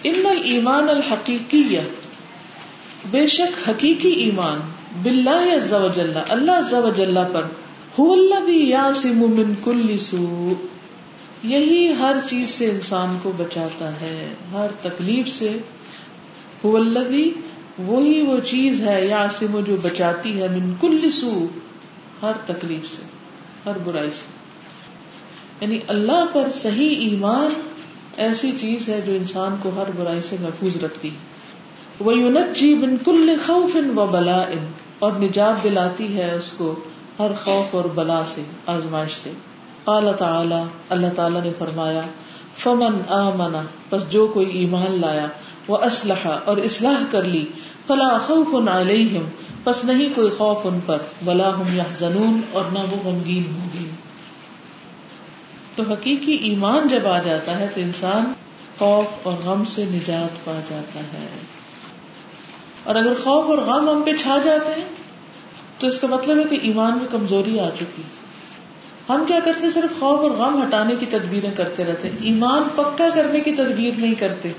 [0.03, 1.63] ان الایمان الحقیقی
[3.11, 4.61] بے شک حقیقی ایمان
[5.03, 7.43] باللہ عز و جل، اللہ عز و جل پر،
[7.99, 8.73] هو الذی
[9.05, 10.67] من کل سوء،
[11.43, 15.59] یہی ہر چیز سے انسان کو بچاتا ہے، ہر تکلیف سے۔
[16.67, 17.33] هو الذی،
[17.79, 21.59] وہی وہ چیز ہے یعصم جو بچاتی ہے من کل سوء،
[22.23, 23.03] ہر تکلیف سے،
[23.67, 24.37] ہر برائی سے۔
[25.61, 27.61] یعنی اللہ پر صحیح ایمان
[28.17, 31.11] ایسی چیز ہے جو انسان کو ہر برائی سے محفوظ رکھتی۔
[32.01, 34.45] وہ یونجی بن کل خوف و بلا
[34.99, 36.75] اور نجات دلاتی ہے اس کو
[37.19, 39.31] ہر خوف اور بلا سے، آزمائش سے۔
[39.85, 42.01] قال تعالی، اللہ تعالی نے فرمایا،
[42.57, 45.27] فمن آمنا پس جو کوئی ایمان لایا
[45.69, 47.45] وہ اسلحہ اور اصلاح کر لی،
[47.87, 49.29] فلا خوف علیہم،
[49.65, 53.89] پس نہیں کوئی خوف ان پر، ولا ہم یحزنون اور نہ وہ غمگین ہوگی
[55.75, 58.33] تو حقیقی ایمان جب آ جاتا ہے تو انسان
[58.79, 61.27] خوف اور غم سے نجات پا جاتا ہے۔
[62.87, 64.89] اور اگر خوف اور غم ہم پہ چھا جاتے ہیں،
[65.79, 68.03] تو اس کا مطلب ہے کہ ایمان میں کمزوری آ چکی۔
[69.09, 73.41] ہم کیا کرتے، صرف خوف اور غم ہٹانے کی تدبیریں کرتے رہتے۔ ایمان پکا کرنے
[73.41, 74.53] کی تدبیر نہیں کرتے،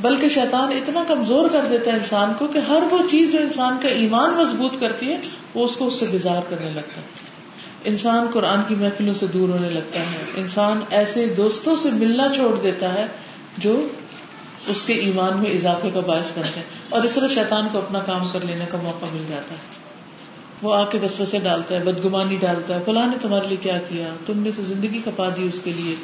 [0.00, 3.76] بلکہ شیطان اتنا کمزور کر دیتا ہے انسان کو کہ ہر وہ چیز جو انسان
[3.82, 5.16] کا ایمان مضبوط کرتی ہے،
[5.54, 7.06] وہ اس کو اس سے گزار کرنے لگتا ہے۔
[7.84, 12.60] انسان قرآن کی محفلوں سے دور ہونے لگتا ہے۔ انسان ایسے دوستوں سے ملنا چھوڑ
[12.62, 13.06] دیتا ہے
[13.58, 13.88] جو
[14.66, 17.98] اس کے ایمان میں اضافے کا باعث بنتے ہیں۔ اور اس طرح شیطان کو اپنا
[17.98, 19.80] کام کر لینے کا موقع مل جاتا ہے۔
[20.62, 23.78] وہ آ کے بس بسے ڈالتا ہے، بدگمانی ڈالتا ہے، فلاں نے تمہارے لیے کیا
[23.88, 25.94] کیا؟ تم نے تو زندگی کپا دی اس کے لیے۔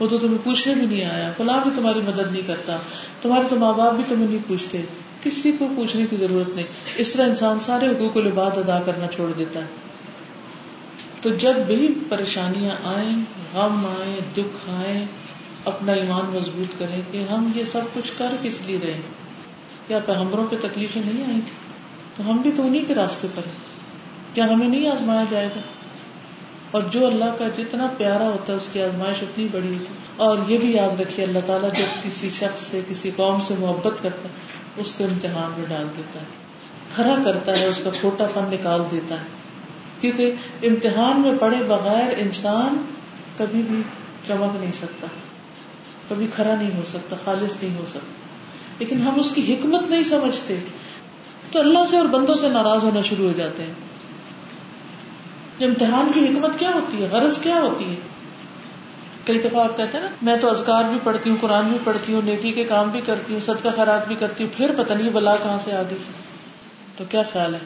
[0.00, 2.76] وہ تو تمہیں پوچھنے بھی نہیں آیا۔ فلاں بھی تمہاری مدد نہیں کرتا۔
[3.22, 4.82] تمہارے تو ماں باپ بھی تمہیں نہیں پوچھتے۔
[5.22, 9.32] کسی کو پوچھنے کی ضرورت نہیں۔ اس طرح انسان سارے حقوق العباد ادا کرنا چھوڑ
[9.38, 9.66] دیتا ہے۔
[11.22, 13.16] تو جب بھی پریشانیاں آئیں،
[13.54, 15.04] غم آئے دکھ آئے
[15.66, 19.00] اپنا ایمان مضبوط کریں کہ ہم یہ سب کچھ کر کس لیے رہے
[19.86, 21.52] کیا پیغمبروں پہ تکلیفیں نہیں آئی تھی
[22.16, 23.76] تو ہم بھی تو انہیں کے راستے پر ہیں۔
[24.34, 25.60] کیا ہمیں نہیں آزمایا جائے گا؟
[26.70, 30.38] اور جو اللہ کا جتنا پیارا ہوتا ہے، اس کی آزمائش اتنی بڑی ہوتی اور
[30.48, 34.28] یہ بھی یاد رکھیے، اللہ تعالیٰ جب کسی شخص سے، کسی قوم سے محبت کرتا
[34.28, 34.34] ہے،
[34.76, 36.24] اس کو امتحان میں ڈال دیتا ہے۔
[36.94, 39.24] کھڑا کرتا ہے، اس کا کھوٹا پن نکال دیتا ہے۔
[40.00, 42.82] کیونکہ امتحان میں پڑے بغیر انسان
[43.36, 43.82] کبھی بھی
[44.26, 45.06] چمک نہیں سکتا۔
[46.08, 48.26] کبھی کھڑا نہیں ہو سکتا، خالص نہیں ہو سکتا۔
[48.78, 50.58] لیکن ہم اس کی حکمت نہیں سمجھتے۔
[51.50, 53.72] تو اللہ سے اور بندوں سے ناراض ہونا شروع ہو جاتے ہیں۔
[55.60, 57.94] امتحان کی حکمت کیا ہوتی ہے؟ غرض کیا ہوتی ہے؟
[59.24, 62.14] کئی دفعہ آپ کہتے ہیں نا، میں تو ازکار بھی پڑھتی ہوں، قرآن بھی پڑھتی
[62.14, 65.10] ہوں، نیکی کے کام بھی کرتی ہوں، صدقہ خیرات بھی کرتی ہوں، پھر پتہ نہیں
[65.10, 65.98] بلا کہاں سے آ گئی۔
[66.96, 67.58] تو کیا خیال ہے؟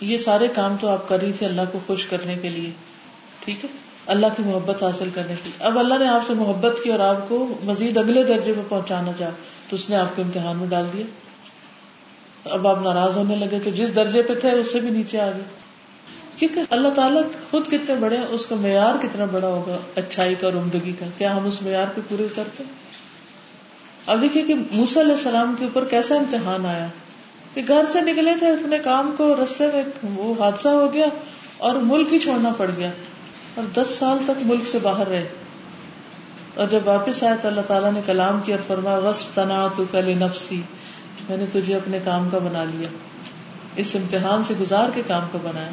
[0.00, 2.70] یہ سارے کام تو آپ کر رہی تھے اللہ کو خوش کرنے کے لیے،
[3.44, 6.90] ٹھیک ہے؟ اللہ کی محبت حاصل کرنے کی۔ اب اللہ نے آپ سے محبت کی
[6.90, 9.30] اور آپ کو مزید اگلے درجے میں پہنچانا چاہ
[9.68, 11.06] تو اس نے آپ کو امتحان میں ڈال دیا۔
[12.44, 15.26] اب آپ ناراض ہونے لگے تو جس درجے پہ تھے، اس سے بھی نیچے آ
[15.26, 15.42] گئے۔
[16.36, 20.46] کیونکہ اللہ تعالیٰ خود کتنے بڑے ہیں، اس کا معیار کتنا بڑا ہوگا، اچھائی کا
[20.46, 22.64] اور عمدگی کا۔ کیا ہم اس معیار پہ پورے اترتے؟
[24.06, 26.86] اب دیکھیے کہ موسی علیہ السلام کے اوپر کیسا امتحان آیا۔
[27.54, 31.06] کہ گھر سے نکلے تھے، اپنے کام کو، رستے میں وہ حادثہ ہو گیا
[31.58, 32.90] اور ملک ہی چھوڑنا پڑ گیا۔
[33.54, 35.28] اور دس سال تک ملک سے باہر رہے۔
[36.54, 39.84] اور جب واپس آئے تو اللہ تعالیٰ نے کلام کیا اور فرما وس تنا تو
[39.90, 40.62] کل نفسی
[41.28, 42.88] میں نے تجھے اپنے کام کا بنا لیا۔
[43.76, 45.70] اس امتحان سے گزار کے کام کا بنایا۔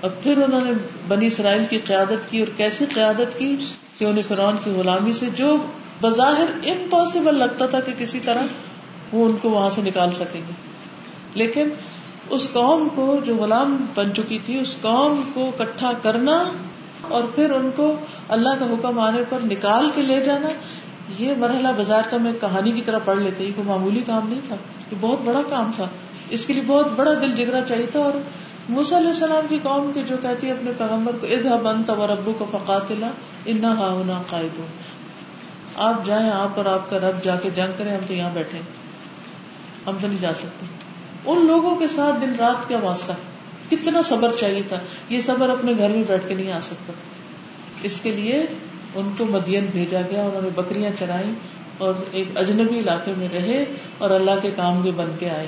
[0.00, 0.70] اور پھر انہوں نے
[1.08, 3.56] بنی اسرائیل کی قیادت کی اور کیسی قیادت کی
[3.98, 5.56] کہ انہیں فرعون کی غلامی سے جو
[6.00, 8.42] بظاہر امپاسبل لگتا تھا کہ کسی طرح
[9.12, 10.52] وہ ان کو وہاں سے نکال سکیں گے۔
[11.34, 11.68] لیکن
[12.30, 16.44] اس قوم کو جو غلام بن چکی تھی، اس قوم کو کٹھا کرنا
[17.08, 17.96] اور پھر ان کو
[18.28, 20.48] اللہ کا حکم آنے پر نکال کے لے جانا،
[21.18, 24.40] یہ مرحلہ بازار کا میں کہانی کی طرح پڑھ لیتے یہ کوئی معمولی کام نہیں
[24.48, 24.56] تھا،
[24.92, 25.84] یہ بہت بڑا کام تھا۔
[26.30, 28.12] اس کے لیے بہت بڑا دل جگرا چاہیے تھا۔ اور
[28.68, 32.02] موسیٰ علیہ السلام کی قوم کی جو کہتی ہے اپنے پیغمبر کو ادھا بن تب
[32.02, 33.08] ابو کو فقاتلا،
[33.46, 34.60] انا ہا ہونا قائد
[35.76, 38.58] آپ جائیں، آپ اور آپ کا رب جا کے جنگ کریں، ہم تو یہاں بیٹھے
[39.86, 40.66] ہم تو نہیں جا سکتے۔
[41.24, 43.12] ان لوگوں کے ساتھ دن رات کیا واسطہ
[43.76, 47.22] کتنا صبر چاہیے تھا۔ یہ صبر اپنے گھر میں بیٹھ کے نہیں آ سکتا تھا۔
[47.82, 48.46] اس کے لیے
[48.94, 51.30] ان کو مدین بھیجا گیا، انہوں نے بکریاں چرائی
[51.78, 53.64] اور ایک اجنبی علاقے میں رہے
[53.98, 55.46] اور اللہ کے کام کے بن کے آئے۔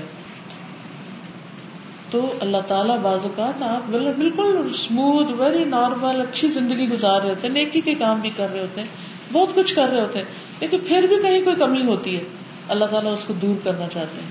[2.10, 7.46] تو اللہ تعالیٰ بعض اوقات آپ بالکل اسموتھ ویری نارمل اچھی زندگی گزار رہے ہوتے
[7.46, 8.88] ہیں، نیکی کے کام بھی کر رہے ہوتے ہیں،
[9.32, 10.26] بہت کچھ کر رہے ہوتے ہیں،
[10.60, 12.24] لیکن پھر بھی کہیں کوئی کمی ہوتی ہے۔
[12.68, 14.30] اللہ تعالیٰ اس کو دور کرنا چاہتے ہیں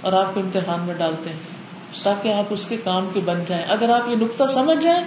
[0.00, 1.61] اور آپ کو امتحان میں ڈالتے ہیں۔
[2.02, 5.06] تاکہ آپ اس کے کام کے بن جائیں۔ اگر آپ یہ نقطہ سمجھ جائیں،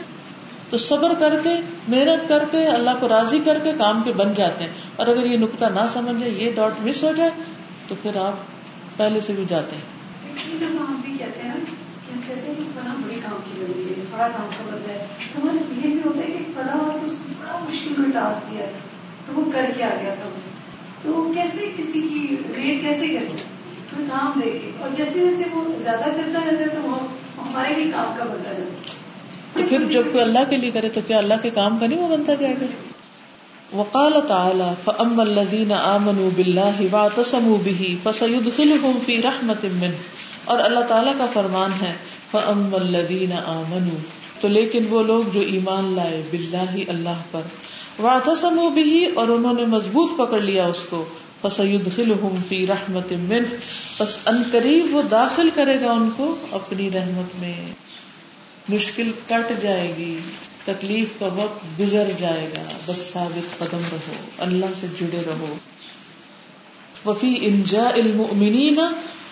[0.70, 1.50] تو صبر کر کے،
[1.88, 5.26] محنت کر کے، اللہ کو راضی کر کے کام کے بن جاتے ہیں۔ اور اگر
[5.26, 7.30] یہ نقطہ نہ سمجھ جائے، یہ ڈاٹ مس ہو جائے،
[7.88, 8.34] تو پھر آپ
[8.98, 9.96] پہلے سے بھی جاتے ہیں۔
[19.26, 20.30] تو وہ کر کے آ گیا تھا
[21.02, 23.45] تو کیسے کسی کی ریٹ کیسے کرے
[23.98, 26.98] کام دے کے۔ اور جیسے جیسے وہ زیادہ کرتا جاتا ہے تو وہ
[27.38, 28.94] ہمارے بھی کام کا بنتا جاتا
[29.54, 32.00] تو پھر جب کوئی اللہ کے لیے کرے تو کیا اللہ کے کام کا نہیں
[32.00, 32.66] وہ بنتا جائے گا؟
[33.74, 39.96] وقال تعالی فاما الذين امنوا بالله واعتصموا به فسيدخلهم في رحمه منه۔
[40.46, 41.94] اور اللہ تعالی کا فرمان ہے
[42.32, 44.00] فاما الذين امنوا
[44.42, 47.42] تو لیکن وہ لوگ جو ایمان لائے باللہ اللہ پر،
[48.00, 51.06] واعتصموا به اور انہوں نے مضبوط پکڑ لیا اس کو۔
[51.42, 53.58] فسيدخلهم في رحمه منه
[54.00, 57.72] بس ان قریب وہ داخل کرے گا ان کو اپنی رحمت میں۔
[58.70, 60.20] مشکل کٹ جائے گی،
[60.66, 65.56] تکلیف کا وقت گزر جائے گا۔ بس ثابت قدم رہو، اللہ سے جڑے رہو۔
[67.06, 68.80] وفی انجا المؤمنین،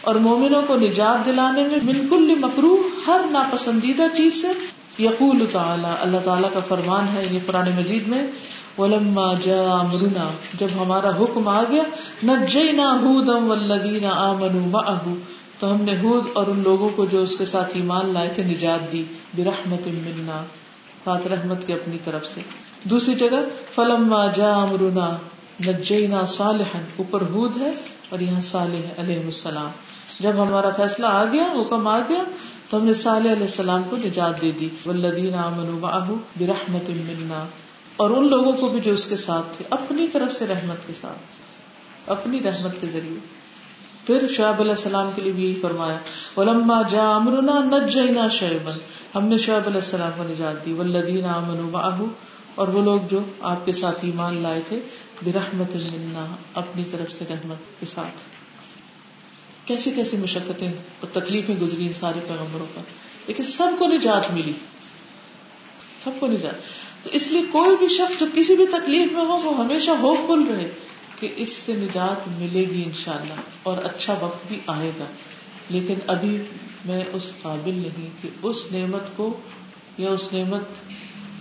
[0.02, 4.48] اور مومنوں کو نجات دلانے میں من کل مکرو ہر ناپسندیدہ چیز سے،
[5.04, 8.24] یقول تعالی، اللہ تعالیٰ کا فرمان ہے یعنی یہ پرانے مجید میں
[8.78, 11.84] ولما جا امرنا، جب ہمارا حکم آ گیا،
[12.24, 15.14] نجینا ہودم والذین آمنوا معه
[15.60, 18.44] تو ہم نے ہود اور ان لوگوں کو جو اس کے ساتھ ایمان لائے تھے،
[18.44, 19.04] نجات دی،
[19.38, 20.44] برحمت منا
[21.04, 22.42] بات رحمت کے اپنی طرف سے۔
[22.84, 25.18] دوسری جگہ فلم جا امرنا،
[25.68, 27.72] نجینا صالحا، اوپر ہود ہے
[28.10, 29.70] اور یہاں صالح علیہ السلام۔
[30.20, 32.24] جب ہمارا فیصلہ آ گیا، حکم آ گیا،
[32.70, 37.46] تو ہم نے صالح علیہ السلام کو نجات دے دی۔ والذین آمنوا معه برحمت منا۔
[38.04, 40.94] اور ان لوگوں کو بھی جو اس کے ساتھ تھے، اپنی طرف سے رحمت کے
[40.94, 41.20] ساتھ،
[42.10, 43.20] اپنی رحمت کے ذریعے۔
[44.08, 45.98] پھر شعیب علیہ السلام کے لیے بھی یہی فرمایا،
[46.38, 48.72] ولما جا امرنا نجینا شعیبا
[49.16, 52.06] ہم نے شعیب علیہ السلام کو نجات دی۔ والذین آمنوا معه۔
[52.56, 54.80] اور وہ لوگ جو آپ کے ساتھ ایمان لائے تھے
[55.24, 58.26] برحمت منا۔ اپنی طرف سے رحمت کے ساتھ۔
[59.68, 62.82] کیسی کیسی مشقتیں اور تکلیفیں گزری ان سارے پیغمبروں پر۔
[63.28, 64.54] لیکن سب کو نجات ملی۔
[66.04, 69.42] سب کو نجات۔ تو اس لیے کوئی بھی شخص جو کسی بھی تکلیف میں ہو،
[69.44, 70.72] وہ ہمیشہ ہوپ فل رہے
[71.20, 75.06] کہ اس سے نجات ملے گی انشاءاللہ اور اچھا وقت بھی آئے گا۔
[75.70, 76.42] لیکن ابھی
[76.86, 79.40] میں اس قابل نہیں کہ اس نعمت کو
[79.98, 80.64] یا اس نعمت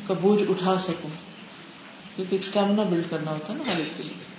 [0.08, 1.10] کا بوجھ اٹھا سکوں۔
[2.16, 4.32] کیونکہ اسٹیمنا بلڈ کرنا ہوتا ہے نا ہر ایک کے لیے۔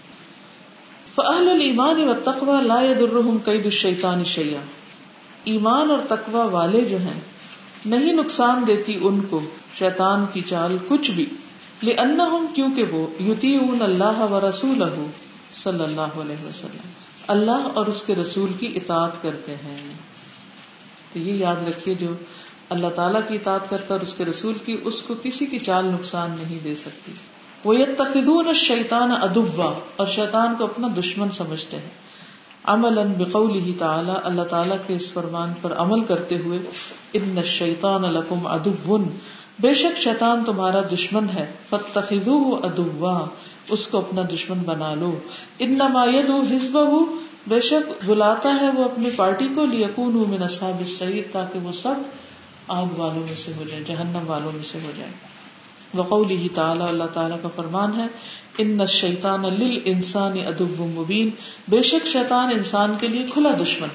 [1.15, 4.59] فعل المان و تقوا لا درحم قید الشیطان شیا
[5.43, 7.19] ایمان اور تقوا والے جو ہیں،
[7.85, 9.41] نہیں نقصان دیتی ان کو۔
[9.79, 11.25] شیطان کی چال کچھ بھی۔
[11.83, 11.95] لے
[12.55, 14.83] کیونکہ وہ یوتی اللہ و رسول
[15.63, 16.89] صلی اللہ علیہ وسلم۔
[17.27, 19.93] اللہ اور اس کے رسول کی اطاعت کرتے ہیں۔
[21.13, 22.07] تو یہ یاد رکھیے، جو
[22.69, 25.85] اللہ تعالیٰ کی اطاعت کرتا اور اس کے رسول کی، اس کو کسی کی چال
[25.85, 27.11] نقصان نہیں دے سکتی۔
[27.63, 31.89] وہ یہ تقدون شیطان ادبا اور شیطان کو اپنا دشمن سمجھتے ہیں۔
[32.63, 36.59] عمل بقوله تعالی اللہ تعالیٰ کے اس فرمان پر عمل کرتے ہوئے
[37.13, 38.97] ان الشیطان لکم ادو
[39.59, 43.25] بے شک شیطان تمہارا دشمن ہے فتخذوه ادوا
[43.69, 45.19] اس کو اپنا دشمن بنا لو۔
[45.59, 47.03] انما يدعو حزبه
[47.47, 51.93] بے شک بلاتا ہے وہ اپنی پارٹی کو لیکون من اصحاب السعیر، تاکہ وہ سب
[52.67, 55.11] آگ والوں میں سے ہو جائے جہنم والوں میں سے ہو جائے
[55.93, 58.05] وقوله تعالی، اللہ تعالیٰ کا فرمان ہے،
[58.57, 61.29] ان الشیطان للانسان ادو مبین۔
[61.67, 63.87] بے شک شیطان انسان کے لیے کھلا دشمن۔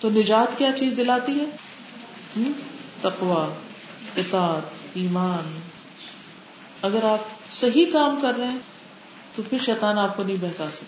[0.00, 1.44] تو نجات کیا چیز دلاتی ہے؟
[3.00, 3.48] تقوا
[4.18, 5.58] اطاعت، ایمان۔
[6.82, 8.58] اگر آپ صحیح کام کر رہے ہیں،
[9.34, 10.84] تو پھر شیطان آپ کو نہیں بہکا سکتا۔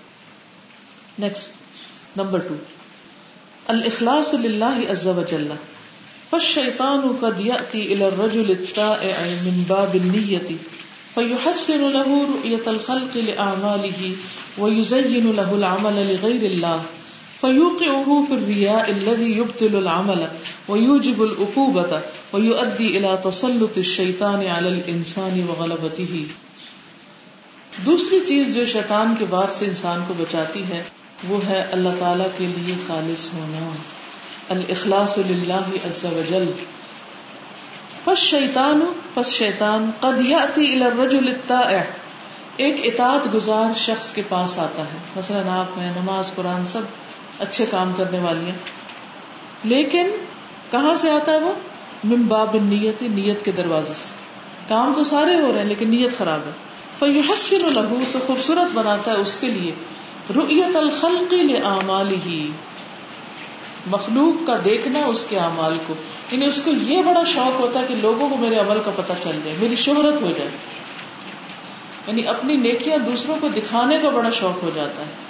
[1.18, 1.48] نیکسٹ
[2.16, 2.54] نمبر ٹو
[3.68, 5.52] الاخلاص للہ عز وجل.
[6.30, 10.56] فالشیطان قد یأتی الى الرجل التائع من باب النیتی
[11.14, 14.12] فيحسن له رؤية الخلق لأعماله،
[14.58, 16.99] ويزين له العمل لغير الله.
[17.40, 20.24] فيوقعه في الرياء الذي يبطل العمل
[20.68, 21.96] ويوجب العقوبة
[22.32, 26.16] ويؤدي إلى تسلط الشيطان على الإنسان وغلبته۔
[27.86, 30.82] دوسری چیز جو شیطان کے بار سے انسان کو بچاتی ہے،
[31.28, 33.70] وہ ہے اللہ تعالی کے لیے خالص ہونا۔
[34.48, 36.52] الاخلاص للہ عز وجل۔
[38.04, 41.80] پس شیطان پس شیطان، قد یاتی الى الرجل الطائع۔
[42.56, 46.82] ایک اطاعت گزار شخص کے پاس آتا ہے۔ مثلا آپ ہیں نماز، قرآن، سب
[47.40, 48.58] اچھے کام کرنے والی ہیں۔
[49.64, 50.10] لیکن
[50.70, 51.52] کہاں سے آتا ہے وہ؟
[52.04, 54.08] من باب نیت نیت کے دروازے سے۔
[54.68, 56.50] کام تو سارے ہو رہے ہیں، لیکن نیت خراب ہے۔
[56.98, 59.72] فیحسن له، تو خوبصورت بناتا ہے اس کے لیے۔
[60.36, 62.44] رؤیت الخلق لأعماله
[63.86, 65.94] مخلوق کا دیکھنا اس کے اعمال کو۔
[66.32, 69.12] یعنی اس کو یہ بڑا شوق ہوتا ہے کہ لوگوں کو میرے عمل کا پتہ
[69.24, 70.50] چل جائے، میری شہرت ہو جائے۔
[72.06, 75.29] یعنی اپنی نیکیاں دوسروں کو دکھانے کا بڑا شوق ہو جاتا ہے۔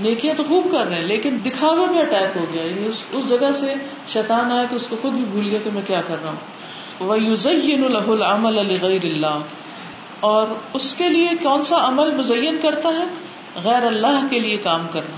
[0.00, 3.28] نیکیاں تو خوب کر رہے ہیں لیکن دکھاوے میں اٹیک ہو گیا۔ یعنی اس, اس
[3.28, 3.74] جگہ سے
[4.08, 6.56] شیطان آیا کہ اس کو خود بھی بھول گیا کہ میں کیا کر رہا ہوں۔
[7.08, 9.42] وَيُزَيِّنُ لَهُ الْعَمَلَ لِغَيْرِ اللَّهِ۔
[10.20, 13.04] اور اس کے لیے کون سا عمل مزین کرتا ہے؟
[13.64, 15.16] غیر اللہ کے لیے کام کرنا۔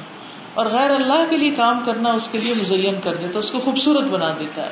[0.54, 3.58] اور غیر اللہ کے لیے کام کرنا اس کے لیے مزین کر دیتا اس کو
[3.58, 4.70] خوبصورت بنا دیتا ہے۔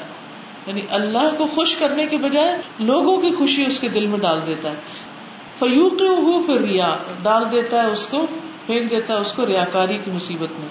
[0.67, 4.41] یعنی اللہ کو خوش کرنے کے بجائے لوگوں کی خوشی اس کے دل میں ڈال
[4.47, 4.75] دیتا ہے۔
[5.59, 5.99] فیوق
[6.47, 8.27] پھر ریا ڈال دیتا ہے اس کو۔
[8.67, 10.69] پھینک دیتا ہے اس کو ریا کاری کی مصیبت میں۔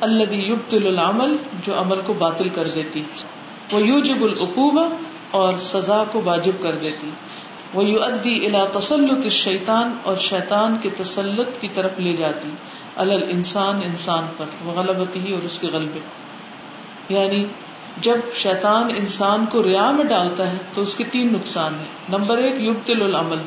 [0.00, 3.02] اللہ یبتل العمل، جو عمل کو باطل کر دیتی۔
[3.72, 4.88] وہ یوجب العقوبہ
[5.30, 7.10] اور سزا کو واجب کر دیتی۔
[7.74, 12.48] وہ یو ادی الا تسلط شیطان اور شیطان کے تسلط کی طرف لے جاتی۔
[12.96, 15.98] الل انسان انسان پر وہ غلبتی ہی اور اس کے غلبے۔
[17.14, 17.44] یعنی
[18.00, 22.38] جب شیطان انسان کو ریا میں ڈالتا ہے، تو اس کے تین نقصان ہیں۔ نمبر
[22.38, 23.38] ایک یبتل العمل۔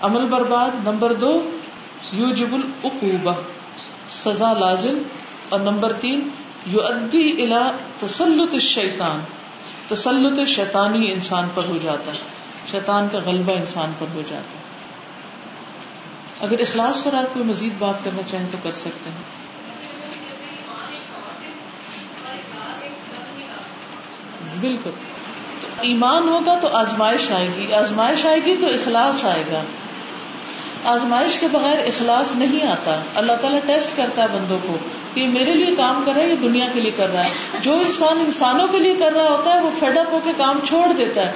[0.00, 1.50] عمل برباد۔ نمبر دو
[2.12, 3.32] یو جب العقوبہ،
[4.10, 5.02] سزا لازم،
[5.48, 6.28] اور نمبر تین
[6.66, 9.20] یو ادی الا تسلط شیطان
[9.88, 12.18] تسلط شیطانی انسان پر ہو جاتا ہے۔
[12.70, 14.68] شیطان کا غلبہ انسان پر ہو جاتا ہے۔
[16.40, 19.38] اگر اخلاص پر آپ کوئی مزید بات کرنا چاہیں تو کر سکتے ہیں۔
[24.60, 24.90] بالکل۔
[25.60, 29.62] تو ایمان ہوگا تو آزمائش آئے گی۔ آزمائش آئے گی تو اخلاص آئے گا۔
[30.84, 34.76] آزمائش کے بغیر اخلاص نہیں آتا۔ اللہ تعالیٰ ٹیسٹ کرتا ہے بندوں کو
[35.14, 37.30] کہ میرے لیے کام کر رہا ہے یا دنیا کے لیے کر رہا ہے۔
[37.62, 40.58] جو انسان انسانوں کے لیے کر رہا ہوتا ہے، وہ فیڈ اپ ہو کے کام
[40.64, 41.32] چھوڑ دیتا ہے۔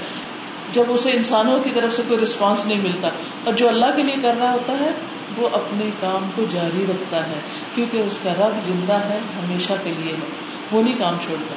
[0.72, 3.09] جب اسے انسانوں کی طرف سے کوئی رسپانس نہیں ملتا۔
[3.44, 4.90] اور جو اللہ کے لیے کر رہا ہوتا ہے،
[5.37, 7.40] وہ اپنے کام کو جاری رکھتا ہے۔
[7.74, 10.26] کیونکہ اس کا رب زندہ ہے، ہمیشہ کے لیے ہے۔
[10.72, 11.55] وہ نہیں کام چھوڑتا۔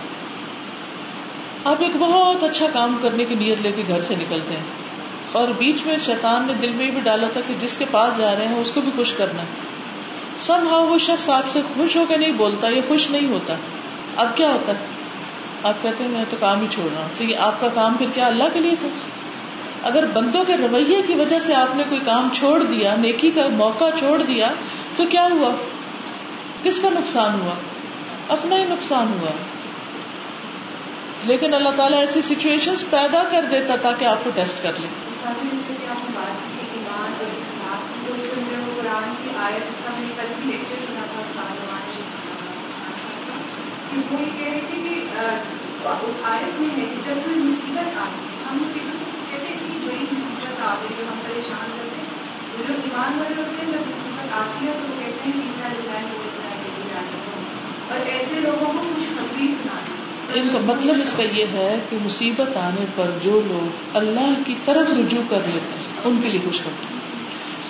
[1.70, 4.85] آپ ایک بہت اچھا کام کرنے کی نیت لے کے گھر سے نکلتے ہیں۔
[5.36, 8.36] اور بیچ میں شیطان نے دل میں بھی ڈالا تھا کہ جس کے پاس جا
[8.36, 9.44] رہے ہیں اس کو بھی خوش کرنا۔
[10.40, 13.56] سب ہاں وہ شخص آپ سے خوش ہو کے نہیں بولتا یہ خوش نہیں ہوتا۔
[14.16, 14.86] اب کیا ہوتا؟ ہے
[15.64, 17.94] آپ کہتے ہیں، میں تو کام ہی چھوڑ رہا ہوں۔ تو یہ آپ کا کام
[17.94, 18.88] پھر کیا اللہ کے لیے تھا؟
[19.84, 23.48] اگر بندوں کے رویے کی وجہ سے آپ نے کوئی کام چھوڑ دیا، نیکی کا
[23.52, 24.48] موقع چھوڑ دیا،
[24.96, 25.50] تو کیا ہوا؟
[26.64, 27.54] کس کا نقصان ہوا؟
[28.28, 29.32] اپنا ہی نقصان ہوا۔
[31.26, 35.56] لیکن اللہ تعالیٰ ایسی سچویشن پیدا کر دیتا تاکہ آپ کو ٹیسٹ کر لیں کہ
[46.02, 49.88] اس آیت میں ہے کہ جب کوئی مصیبت آتی ہم مصیبت کو کہتے ہیں کہ
[49.88, 52.06] بڑی مصیبت آ گئی ہم پریشان ہیں۔
[52.84, 56.06] ایمان والے ہیں، جب مصیبت آتی ہے تو وہ کہتے ہیں کہ ڈیزائن
[57.90, 59.95] اور ایسے لوگوں کو کچھ خبری سنا
[60.36, 64.56] ان کا مطلب اس کا یہ ہے کہ مصیبت آنے پر جو لوگ اللہ کی
[64.66, 66.96] طرف رجوع کر لیتے ہیں، ان کے لیے خوش کرتے ہیں۔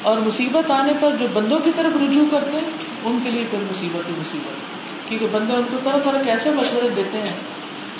[0.01, 2.71] اور مصیبت آنے پر جو بندوں کی طرف رجوع کرتے ہیں،
[3.03, 4.53] ان کے لیے پھر مصیبت ہی مصیبت
[5.09, 7.33] کیونکہ بندے ان کو طرح طرح کیسے مشورے دیتے ہیں؟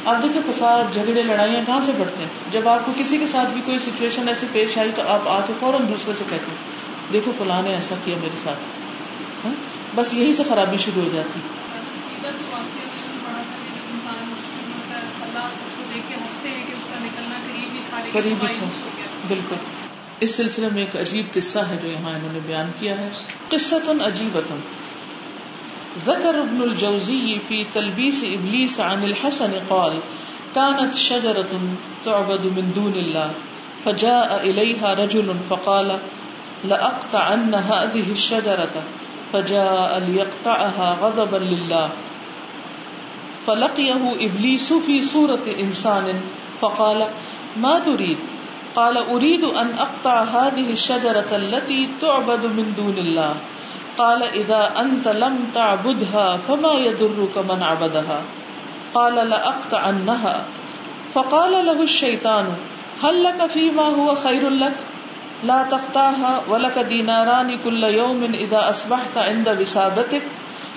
[0.05, 3.49] آپ دیکھیں فساد، جھگڑے، لڑائیاں کہاں سے بڑھتے ہیں؟ جب آپ کو کسی کے ساتھ
[3.49, 6.57] بھی کوئی سچویشن ایسی پیش آئی تو آپ آ کے فوراً دوسرے سے کہتے ہیں،
[7.13, 8.59] دیکھو فلاں نے ایسا کیا میرے ساتھ۔
[9.45, 9.53] ہاں؟
[9.95, 11.39] بس یہی سے خرابی شروع ہو جاتی۔
[18.15, 18.65] قریب ہی تھا۔
[19.27, 19.55] بالکل۔
[20.19, 23.09] اس سلسلے میں ایک عجیب قصہ ہے جو یہاں انہوں نے بیان کیا ہے۔
[23.49, 24.39] قصہ تن عجیب
[26.05, 29.99] ذكر ابن الجوزي في تلبيس ابليس عن الحسن قال
[30.53, 31.57] كانت شجرة
[32.03, 33.27] تعبد من دون الله
[33.83, 35.91] فجاء اليها رجل فقال،
[36.67, 38.79] لأقطعن هذه الشجرة
[39.31, 41.87] فجاء ليقطعها غضبا لله
[43.45, 46.11] فلقيه ابليس في صورة انسان،
[46.59, 47.01] فقال
[47.55, 48.17] ما تريد؟
[48.75, 53.35] قال اريد ان اقطع هذه الشجره التي تعبد من دون الله.
[53.97, 58.21] قال اذا انت لم تعبدها فما يضرك من عبدها؟
[58.93, 60.43] قال لا اقطعنها
[61.13, 62.45] فقال له الشيطان،
[63.03, 64.73] هل لك فيما هو خير لك؟
[65.43, 70.23] لا تقطعها، ولك ديناران كل يوم اذا اصبحت عند وسادتك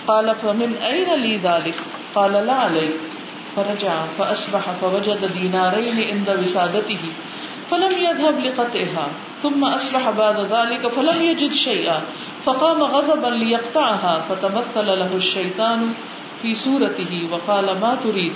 [0.07, 1.75] قال، فمن اين لي ذلك؟
[2.15, 3.08] قال، لا عليك.
[3.57, 7.05] فرجع فاصبح فوجد دينارين عند وسادته،
[7.71, 9.09] فلم يذهب لقطعها،
[9.43, 12.01] ثم أصبح بعد ذلك فلم يجد شيئا،
[12.45, 15.95] فقام غضبا ليقطعها، فتمثل له الشيطان
[16.43, 18.33] في صورته، وقال ما تريد؟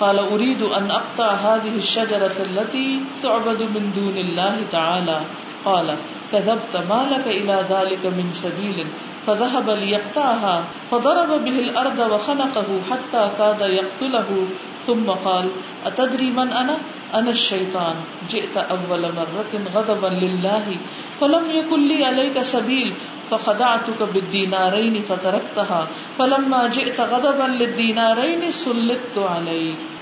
[0.00, 5.20] قال أريد أن أقطع هذه الشجرة التي تعبد من دون الله تعالى.
[5.64, 5.96] قال
[6.32, 8.86] كذبت ما لك إلى ذلك من سبيل
[9.26, 10.60] فذهب ليقطعها
[10.90, 14.46] فضرب به الأرض وخنقه حتى كاد يقتله،
[14.86, 15.48] ثم قال،
[15.86, 16.74] أتدري من أنا؟
[17.14, 17.94] انا الشیطان
[18.28, 20.72] جئت اول مرة غضبا لله،
[21.20, 22.90] فلم يكن لي عليك سبيل،
[23.28, 25.84] فخدعتك بالدينارين فتركتها،
[26.16, 29.96] فلما جئت غضبا للدينارين سلطت عليك.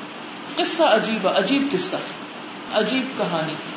[0.56, 1.96] قصہ عجیب عجیب قصہ
[2.72, 3.73] عجیب کہانی۔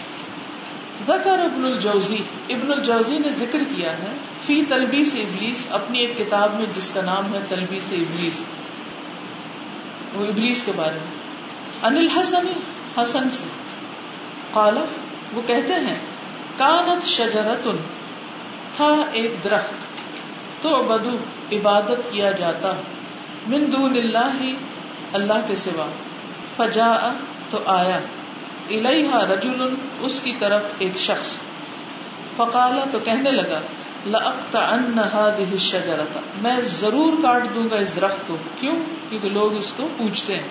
[1.07, 2.17] ذکر ابن الجوزی
[2.49, 7.01] ابن الجوزی نے ذکر کیا ہے، فی تلبیس ابلیس، اپنی ایک کتاب میں جس کا
[7.01, 8.39] نام ہے تلبیس ابلیس۔
[10.13, 11.17] وہ ابلیس کے بارے میں۔
[11.83, 12.47] انل حسن
[13.01, 13.43] حسن سے۔
[14.53, 14.77] قال،
[15.33, 15.95] وہ کہتے ہیں،
[16.57, 17.67] کانت شجرت
[18.75, 19.73] تھا ایک درخت۔
[20.61, 21.17] تو بدو
[21.51, 22.73] عبادت کیا جاتا۔
[23.47, 24.53] من دون اللہ
[25.13, 25.87] اللہ کے سوا۔
[26.57, 27.13] فجا
[27.49, 27.99] تو آیا۔
[28.69, 31.37] الیہا رجل اس کی طرف ایک شخص۔
[32.37, 33.59] فقالا تو کہنے لگا،
[34.05, 38.75] لأقطعن هذه الشجرة۔ میں ضرور کاٹ دوں گا اس درخت کو۔ کیوں؟
[39.09, 40.47] کیونکہ لوگ اس کو پوچھتے ہیں۔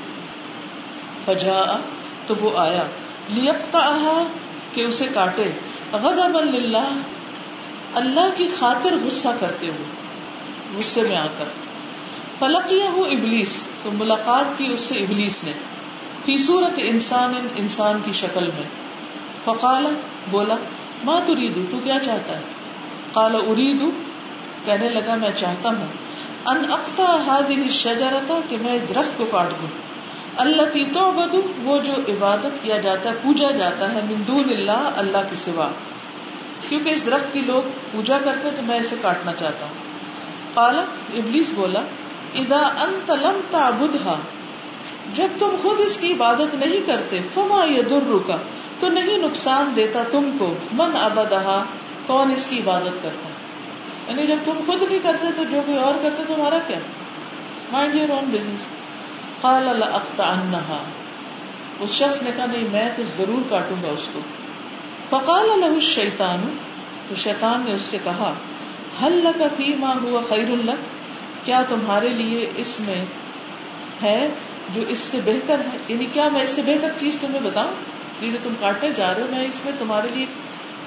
[1.25, 1.77] فجا
[2.27, 2.83] تو وہ آیا۔
[3.29, 4.23] لیپتا
[4.75, 5.51] کہ اسے کاٹے۔
[5.93, 6.99] غضب اللہ
[7.95, 9.85] اللہ کی خاطر غصہ کرتے ہوئے۔
[10.79, 11.45] غصے میں آ کر۔
[12.39, 15.53] فلقیہ ابلیس تو ملاقات کی اس سے ابلیس نے۔
[16.27, 18.63] فی صورت انسان ان انسان کی شکل میں۔
[19.45, 19.87] فقال
[20.31, 20.55] بولا
[21.05, 22.41] ماں تو ریدو تو کیا چاہتا ہے؟
[23.13, 23.91] قال اریدو
[24.65, 25.87] کہنے لگا، میں چاہتا ہوں۔
[26.47, 29.69] ان اقتا هذه الشجرة، کہ میں اس درخت کو کاٹ دوں۔
[30.37, 31.13] اللہ تی تو
[31.63, 35.69] وہ جو عبادت کیا جاتا ہے، پوجا جاتا ہے مندون اللہ اللہ کے سوا۔
[36.69, 39.75] کیونکہ اس درخت کی لوگ پوجا کرتے تو میں اسے کاٹنا چاہتا ہوں۔
[40.55, 40.79] قال
[41.15, 41.81] ابلیس بولا
[42.35, 44.21] ادا انت لم تعبدها
[45.15, 48.31] جب تم خود اس کی عبادت نہیں کرتے، فما یضرک
[48.81, 51.65] تو نہیں نقصان دیتا تم کو، من ابدہا،
[52.07, 53.29] کون اس کی عبادت کرتا؟
[54.09, 56.79] یعنی جب تم خود نہیں کرتے تو جو کوئی اور کرتے تو ہمارا کیا؟
[57.73, 58.61] مائنڈ یور اون بزنس
[59.41, 59.69] قال
[61.81, 64.21] اس شخص نے کہا، نہیں، میں تو ضرور کاٹوں گا اس کو.
[65.11, 66.57] فقال له الشیطان،
[67.09, 68.35] تو شیطان نے اس سے کہا
[69.03, 70.77] حل لك فيما هو خير لك؟
[71.45, 73.05] کیا تمہارے لیے اس میں
[74.03, 74.29] ہے
[74.75, 77.71] جو اس سے بہتر ہے یعنی کیا میں اس سے بہتر چیز تمہیں بتاؤں؟
[78.21, 80.27] یہ جو تم کاٹنے جا رہے ہو، میں اس میں تمہارے لیے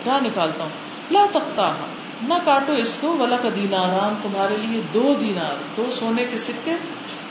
[0.03, 0.69] کیا نکالتا ہوں۔
[1.11, 1.73] لا تقتا
[2.21, 6.71] نہ کاٹو اس کو ولا کا دیناران تمہارے لیے دو دینار، دو سونے کے سکے،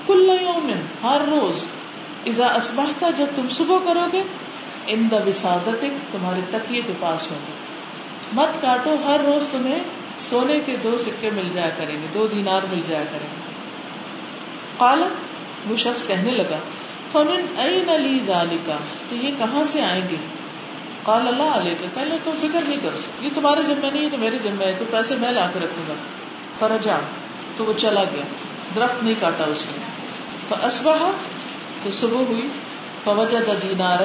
[0.06, 1.64] کل یومن، ہر روز۔
[2.26, 4.22] ازا اسبحتا جب تم صبح کرو گے
[4.86, 7.52] ان دا وسادت تمہارے تکیے کے پاس ہوں گے۔
[8.32, 9.78] مت کاٹو، ہر روز تمہیں
[10.18, 13.52] سونے کے دو سکے مل جایا کریں گے، دو دینار مل جایا کریں گے۔
[14.76, 15.02] قال
[15.68, 16.58] وہ شخص کہنے لگا،
[17.12, 18.76] فمن این علی ذالکا
[19.08, 20.16] تو یہ کہاں سے آئیں گے؟
[21.02, 24.18] قال اللہ علیہ کا کہنے تم فکر نہیں کرو، یہ تمہارے ذمہ نہیں ہے تو
[24.18, 25.94] میرے ذمہ ہے، تو پیسے میں لا کے رکھوں گا۔
[26.58, 26.96] فرجا،
[27.56, 28.22] تو وہ چلا گیا،
[28.74, 29.98] درخت نہیں کاٹا اس نے۔
[30.66, 31.12] اسبہ
[31.84, 32.48] تو صبح ہوئی۔
[33.04, 33.98] فوجہ دینار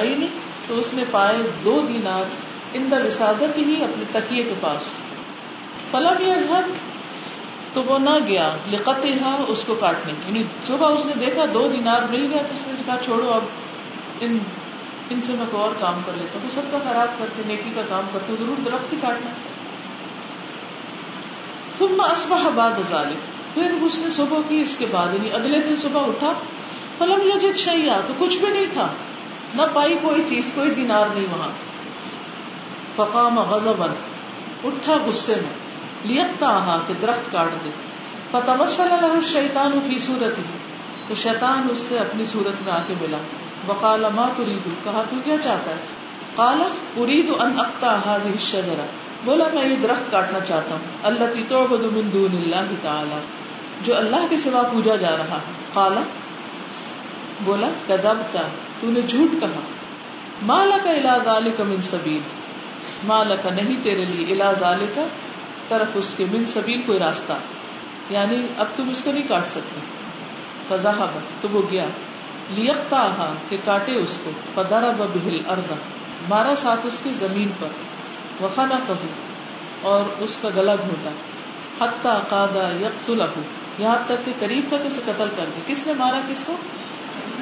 [0.68, 2.24] تو اس نے پائے دو دینار
[2.72, 4.82] ان دا وسادت ہی اپنے تکیے کے پاس۔
[5.90, 6.93] فلم یذہب
[7.74, 9.06] تو وہ نہ گیا لقت
[9.48, 12.72] اس کو کاٹنے یعنی صبح اس نے دیکھا، دو دینار مل گیا تو اس نے
[12.86, 13.40] کہا، چھوڑو، اب
[14.20, 14.38] ان
[15.10, 17.80] ان سے میں کوئی اور کام کر لیتا ہوں۔ سب کا خراب کرتے، نیکی کا
[17.88, 19.30] کام کرتے ہوں ضرور درخت ہی کاٹنا۔
[21.78, 25.76] ثم اصبح بعد ذلك پھر اس نے صبح کی، اس کے بعد یعنی اگلے دن
[25.76, 26.32] صبح اٹھا،
[26.98, 28.88] فلم یجد شیئا، تو کچھ بھی نہیں تھا۔
[29.54, 31.48] نہ پائی کوئی چیز، کوئی دینار نہیں وہاں۔
[32.96, 33.86] فقام غضبا،
[34.64, 35.63] اٹھا غصے میں۔
[36.04, 37.70] لیکتا کہ درخت کاٹ دے۔
[38.30, 40.42] فتوسل له الشیطان فی صورتی
[41.08, 43.16] تو شیطان اس سے اپنی صورت میں آ کے ملا۔
[43.68, 45.76] وقال ما تريد؟ کہا، تو کیا چاہتا ہے؟
[46.34, 46.62] قال
[46.96, 48.86] اريد ان اقطع هذه الشجره
[49.24, 53.20] بولا، میں یہ درخت کاٹنا چاہتا ہوں۔ اللہ تعبد من دون اللہ تعالی
[53.82, 55.92] جو اللہ کے سوا پوجا جا رہا ہے۔ قال،
[57.40, 58.36] بولا، کذبت
[58.80, 59.60] تو نے جھوٹ کہا۔
[60.42, 62.20] مالا کا الا ذالک من سبیل
[63.04, 64.98] مالا کا نہیں تیرے لیے الا ذالک
[65.68, 67.32] طرف اس کے من سبیل کوئی راستہ۔
[68.10, 69.80] یعنی اب تم اس کو نہیں کاٹ سکتے۔
[70.68, 71.08] فضاحب
[71.40, 71.84] تو وہ گیا۔
[72.50, 75.74] لیکتا کہ کاٹے اس کو۔ پدارا بہل اردا
[76.28, 77.66] مارا ساتھ اس کی زمین پر۔
[78.44, 79.06] وفا نہ کہو
[79.82, 81.10] اور اس کا گلا گھوٹا
[81.84, 83.10] حتہ قادا یک
[83.78, 86.56] یہاں تک کہ قریب تک اسے قتل کر دیا کس نے مارا کس کو؟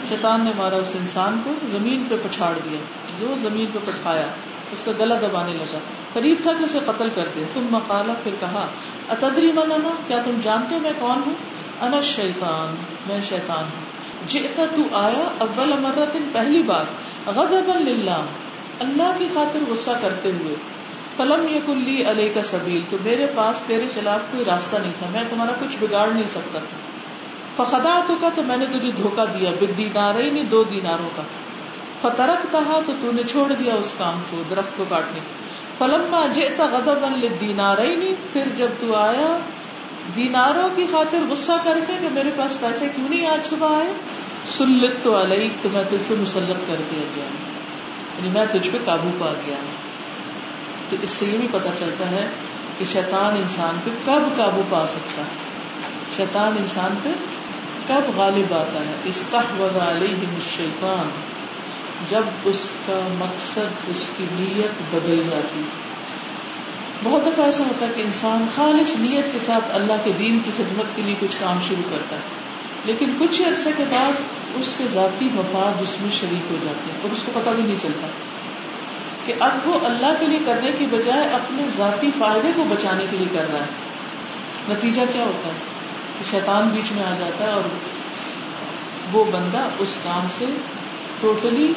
[0.08, 2.80] شیطان نے مارا اس انسان کو، زمین پہ پچھاڑ دیا۔
[3.20, 4.26] جو زمین پہ پٹھایا۔
[4.72, 5.78] اس کا گلا دبانے لگا۔
[6.12, 8.66] قریب تھا کہ اسے قتل کر دیا تم مقالا پھر کہا
[9.08, 11.34] اتدری من انا کیا تم جانتے ہو میں کون ہوں؟
[11.80, 12.74] انا شیطان،
[13.06, 13.92] میں شیطان ہوں۔
[14.26, 16.84] جئتا تو آیا اول مرت پہلی بار۔
[17.26, 18.20] غضبا للہ،
[18.80, 20.54] اللہ کی خاطر غصہ کرتے ہوئے۔
[21.16, 25.06] فلم یکن لی علیہ کا سبیل، تو میرے پاس تیرے خلاف کوئی راستہ نہیں تھا،
[25.12, 26.76] میں تمہارا کچھ بگاڑ نہیں سکتا تھا۔
[27.56, 31.22] فخدا تو کا تو میں نے تجھے دھوکا دیا بدینار ہی نہیں دو دیناروں کا۔
[32.02, 35.20] فترک تہا تو تو نے چھوڑ دیا اس کام کو، درخت کو کاٹنے۔
[35.78, 39.38] فلما جئتا غضبا للدینارین پھر جب تو آیا،
[40.16, 43.92] دیناروں کی خاطر غصہ کر کے کہ میرے پاس پیسے کیوں نہیں آج صبح آئے؟
[44.46, 47.24] سلت تو علیک تو میں تجھ پہ مسلط کر دیا گیا۔
[48.18, 49.56] یعنی میں تجھ پہ قابو پا گیا۔
[50.90, 52.28] تو اس سے یہ بھی پتا چلتا ہے
[52.78, 55.28] کہ شیطان انسان پہ کب قابو پا سکتا ہے۔
[56.16, 57.08] شیطان انسان پہ
[57.88, 61.31] کب غالب آتا ہے۔ استحوذ علیہ الشیطان
[62.10, 65.62] جب اس کا مقصد، اس کی نیت بدل جاتی۔
[67.02, 70.50] بہت دفعہ ایسا ہوتا ہے کہ انسان خالص نیت کے ساتھ اللہ کے دین کی
[70.56, 72.20] خدمت کے لیے کچھ کام شروع کرتا ہے،
[72.84, 74.20] لیکن کچھ عرصے کے بعد
[74.54, 77.62] اس کے ذاتی مفاد اس میں شریک ہو جاتے ہیں، اور اس کو پتہ بھی
[77.62, 78.06] نہیں چلتا
[79.26, 83.16] کہ اب وہ اللہ کے لیے کرنے کی بجائے اپنے ذاتی فائدے کو بچانے کے
[83.16, 85.60] لیے کر رہا ہے۔ نتیجہ کیا ہوتا ہے؟
[86.18, 87.68] کہ شیطان بیچ میں آ جاتا ہے اور
[89.12, 90.44] وہ بندہ اس کام سے
[91.20, 91.72] ٹوٹلی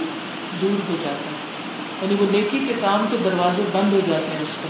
[0.62, 1.46] دور ہو جاتا ہے۔
[2.02, 4.70] یعنی وہ نیکی کے کام کے دروازے بند ہو جاتے ہیں اس کو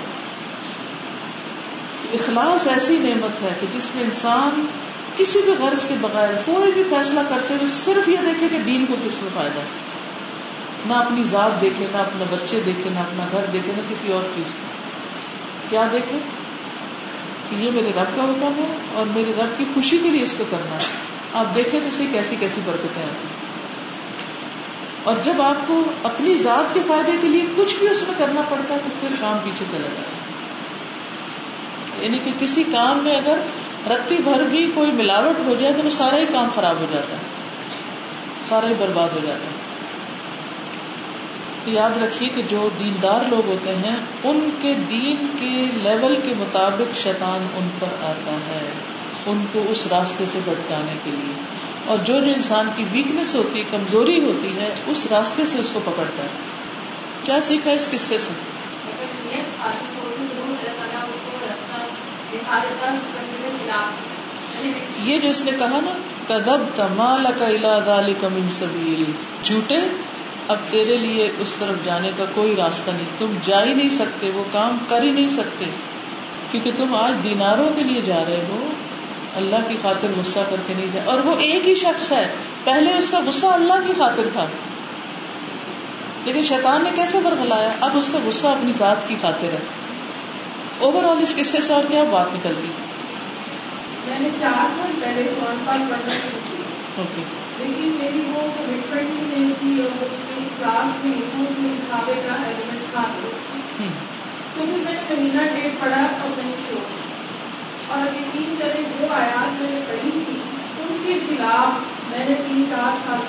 [2.13, 4.65] اخلاص ایسی نعمت ہے کہ جس میں انسان
[5.17, 8.85] کسی بھی غرض کے بغیر کوئی بھی فیصلہ کرتے ہوئے صرف یہ دیکھے کہ دین
[8.85, 9.65] کو کس میں فائدہ ہے۔
[10.85, 14.21] نہ اپنی ذات دیکھے، نہ اپنے بچے دیکھے، نہ اپنا گھر دیکھے، نہ کسی اور
[14.35, 14.67] چیز کو۔
[15.69, 16.17] کیا دیکھے؟
[17.49, 20.35] کہ یہ میرے رب کا حکم ہے اور میرے رب کی خوشی کے لیے اس
[20.37, 20.83] کو کرنا ہے۔
[21.33, 23.44] آپ دیکھیں تو اسے کیسی کیسی برکتیں آتی ہیں۔
[25.05, 28.41] اور جب آپ کو اپنی ذات کے فائدے کے لیے کچھ بھی اس میں کرنا
[28.49, 30.35] پڑتا ہے تو پھر کام پیچھے چلا جاتا ہے۔
[32.05, 33.37] یعنی کہ کسی کام میں اگر
[33.89, 37.15] رتی بھر بھی کوئی ملاوٹ ہو جائے تو وہ سارا ہی کام خراب ہو جاتا
[37.15, 37.21] ہے۔
[38.49, 39.65] سارا ہی برباد ہو جاتا ہے۔
[41.65, 46.33] تو یاد رکھیے کہ جو دیندار لوگ ہوتے ہیں، ان کے دین کے لیول کے
[46.37, 48.71] مطابق شیطان ان پر آتا ہے،
[49.25, 53.59] ان کو اس راستے سے بھٹکانے کے لیے۔ اور جو جو انسان کی ویکنیس ہوتی
[53.59, 56.27] ہے، کمزوری ہوتی ہے، اس راستے سے اس کو پکڑتا ہے۔
[57.23, 58.29] کیا سیکھا اس قصے سے؟
[65.03, 69.03] یہ جو اس نے کہا نا کدب تمال کا سبیل
[69.43, 69.79] جھوٹے،
[70.47, 74.31] اب تیرے لیے اس طرف جانے کا کوئی راستہ نہیں۔ تم جا ہی نہیں سکتے،
[74.33, 75.65] وہ کام کر ہی نہیں سکتے۔
[76.51, 78.67] کیونکہ تم آج دیناروں کے لیے جا رہے ہو۔
[79.35, 82.27] اللہ کی خاطر غصہ کر کے نہیں جائے۔ اور وہ ایک ہی شخص ہے۔
[82.63, 84.45] پہلے اس کا غصہ اللہ کی خاطر تھا۔
[86.25, 89.59] لیکن شیطان نے کیسے برگلایا اب اس کا غصہ اپنی ذات کی خاطر ہے۔
[90.79, 92.67] اوور آل اس قصے سے اور کیا بات نکلتی؟
[94.07, 95.75] میں نے چار سال پہلے پڑھنا
[97.59, 100.05] لیکن میری وہ کمٹمنٹ ہی نہیں تھی اور
[100.59, 101.13] کلاس میں
[101.59, 103.27] دکھاوے کا تو
[104.55, 107.14] پھر میں نے مہینہ ڈیٹ پڑھا اور میں نے چھوڑ
[107.87, 108.55] اور ابھی تین
[108.99, 110.37] جو آیات میں نے پڑھی تھی،
[110.83, 113.23] ان کے خلاف میں نے تین چار سال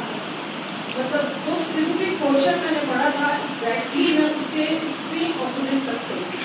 [0.97, 6.09] مطلب وہ اسپیسیفک پورشن میں نے پڑھا تھا ایگزیکٹلی میں اس کے ایکسٹریم اپوزٹ تک
[6.09, 6.45] چلی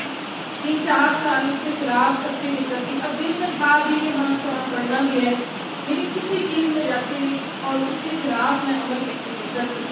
[0.62, 4.36] تین چار سال اس کے خلاف کرتے نکلتی اب دل میں تھا بھی کہ ہم
[4.44, 5.34] قرآن پڑھنا بھی ہے،
[5.88, 9.02] لیکن کسی چیز میں جاتے نہیں اور اس کے خلاف میں عمل
[9.54, 9.84] کرتی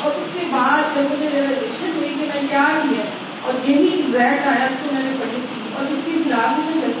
[0.00, 3.04] اور اس کے بعد جب مجھے ریزرویشن ہوئی کہ میں کیا ہی ہے،
[3.42, 6.95] اور یہی ایگزیکٹ آیا تو میں نے پڑھی تھی، اور اس کے خلاف میں چلتی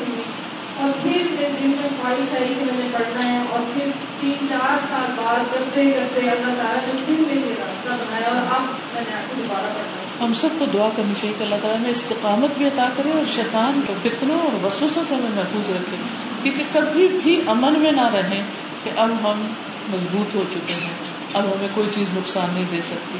[0.76, 3.86] اور پھر میرے دل میں خواہش آئی کہ میں نے پڑھنا ہے اور پھر
[4.20, 8.36] تین چار سال بعد کرتے کرتے اللہ تعالیٰ نے پھر میرے لیے راستہ بنایا اور
[8.36, 8.60] اب
[8.94, 11.80] میں نے آپ کو دوبارہ پڑھنا ہم سب کو دعا کرنی چاہیے کہ اللہ تعالیٰ
[11.80, 15.96] میں استقامت بھی عطا کرے اور شیطان کو کتنوں اور وسوسوں سے ہمیں محفوظ رکھے۔
[16.42, 18.44] کیونکہ کبھی بھی امن میں نہ رہیں
[18.84, 19.52] کہ اب ہم
[19.88, 20.90] مضبوط ہو چکے ہیں۔
[21.34, 23.18] اب ہمیں کوئی چیز نقصان نہیں دے سکتی۔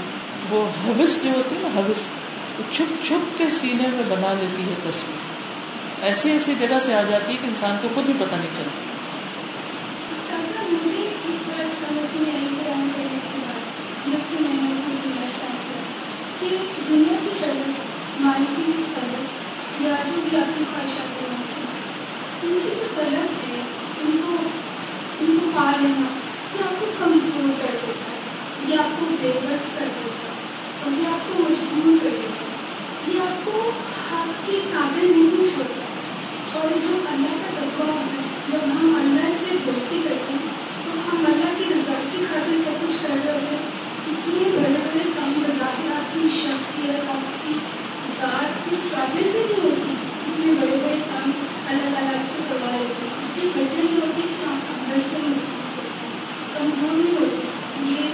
[0.51, 1.99] وہ حوث جو ہوتی ہے نا، حوث
[2.73, 5.36] چھپ چھپ کے سینے میں بنا لیتی ہے تصویر۔
[6.07, 8.71] ایسی ایسی جگہ سے آ جاتی ہے کہ انسان کو خود بھی پتہ نہیں چلتا۔
[10.33, 10.39] ہاں،
[16.89, 17.61] دنیا کی
[18.21, 18.83] مالکی کی
[19.81, 20.39] یا آپ ان کی جو
[23.13, 23.61] ہے،
[24.03, 24.37] ان کو
[25.21, 25.61] ان کو
[26.59, 30.29] یہ آپ کو کمزور کر دیتا یہ آپ کو بے بس کر دیتا
[30.85, 33.71] اور یہ آپ کو مجبور کر دیتا یہ آپ کو
[34.13, 35.86] آپ کے قابل نہیں چھوڑتا۔
[36.57, 40.55] اور جو اللہ کا تقوا ہے، جب ہم اللہ سے دوستی کرتے ہیں،
[40.85, 43.75] تو ہم اللہ کی رضا کی خاطر سب کچھ کر رہے ہوتے ہیں۔
[44.07, 47.55] اتنے بڑے بڑے کام بظاہر آپ کی شخصیت آپ کی
[48.19, 49.95] ذات کی قابل بھی نہیں ہوتی
[50.27, 51.31] اتنے بڑے بڑے کام
[51.67, 54.71] اللہ تعالیٰ آپ سے کروا لیتے ہیں اس کی وجہ یہ ہوتی ہے کہ آپ
[54.73, 56.15] اندر سے مضبوط ہوتے ہیں
[56.55, 57.41] کمزور نہیں ہوتے
[57.85, 58.09] یہ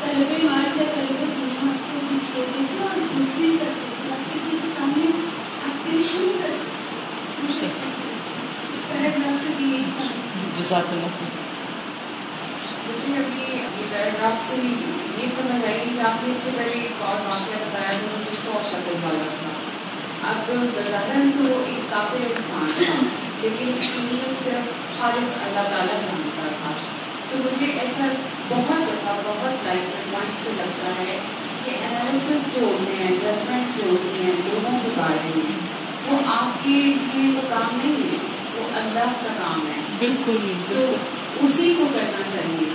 [0.00, 4.34] طلب مال یا طلب دنیا آپ کو بھی کھیل دیتے اور دوسری کرتے ہیں آپ
[4.34, 5.06] کسی کے سامنے
[5.66, 7.80] آپ پیش نہیں کر سکتے
[10.58, 11.06] جزاک اللہ
[12.86, 17.02] مجھے ابھی یہ پیراگراف سے یہ سمجھ آئی کہ آپ نے اس سے پہلے ایک
[17.02, 19.50] اور واقعہ بتایا جو مجھے سو قتل والا تھا
[20.30, 22.94] اب بظاہر تو ایک کافی انسان تھا
[23.42, 23.70] لیکن
[24.04, 26.72] نیت صرف خالص اللہ تعالیٰ جانتا تھا
[27.30, 28.06] تو مجھے ایسا
[28.48, 31.18] بہت دفعہ بہت لائف پوائنٹ پہ لگتا ہے
[31.64, 35.58] کہ انالیسس جو ہوتے ہیں ججمنٹس جو ہوتی ہیں لوگوں کے بارے میں
[36.08, 38.18] وہ آپ کے لیے وہ کام نہیں ہے
[38.54, 40.92] وہ اللہ کا کام ہے بالکل تو
[41.40, 42.68] اسی کو کرنا چاہیے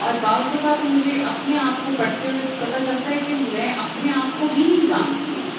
[0.00, 3.72] اور بعض دفعہ تو مجھے اپنے آپ کو پڑھتے ہوئے پتا چلتا ہے کہ میں
[3.74, 5.50] اپنے آپ کو بھی نہیں جانتی ہوں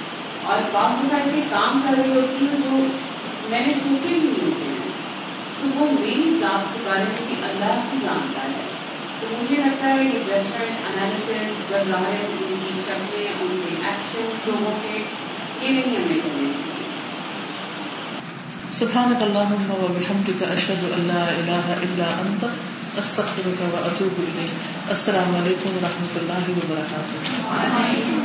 [0.44, 2.88] اور بعض دفعہ ایسے کام کر رہی ہوتی ہوں جو
[3.50, 4.92] میں نے سوچے بھی نہیں ہوتے ہیں
[5.62, 8.66] تو وہ میری ذات کے بارے میں بھی اللہ ہی جانتا ہے
[9.20, 14.72] تو مجھے لگتا ہے یہ ججمنٹ انالیسز بظاہر ان کی شکلیں ان کے ایکشنس لوگوں
[14.82, 14.98] کے
[15.62, 16.76] یہ نہیں ہمیں کرنے چاہیے
[19.08, 22.44] سبحانك اللهم وبحمدك اشهد ان لا اله الا انت
[22.98, 24.52] استغفرك واتوب اليك
[24.90, 28.17] السلام علیکم و رحمۃ اللہ وبرکاتہ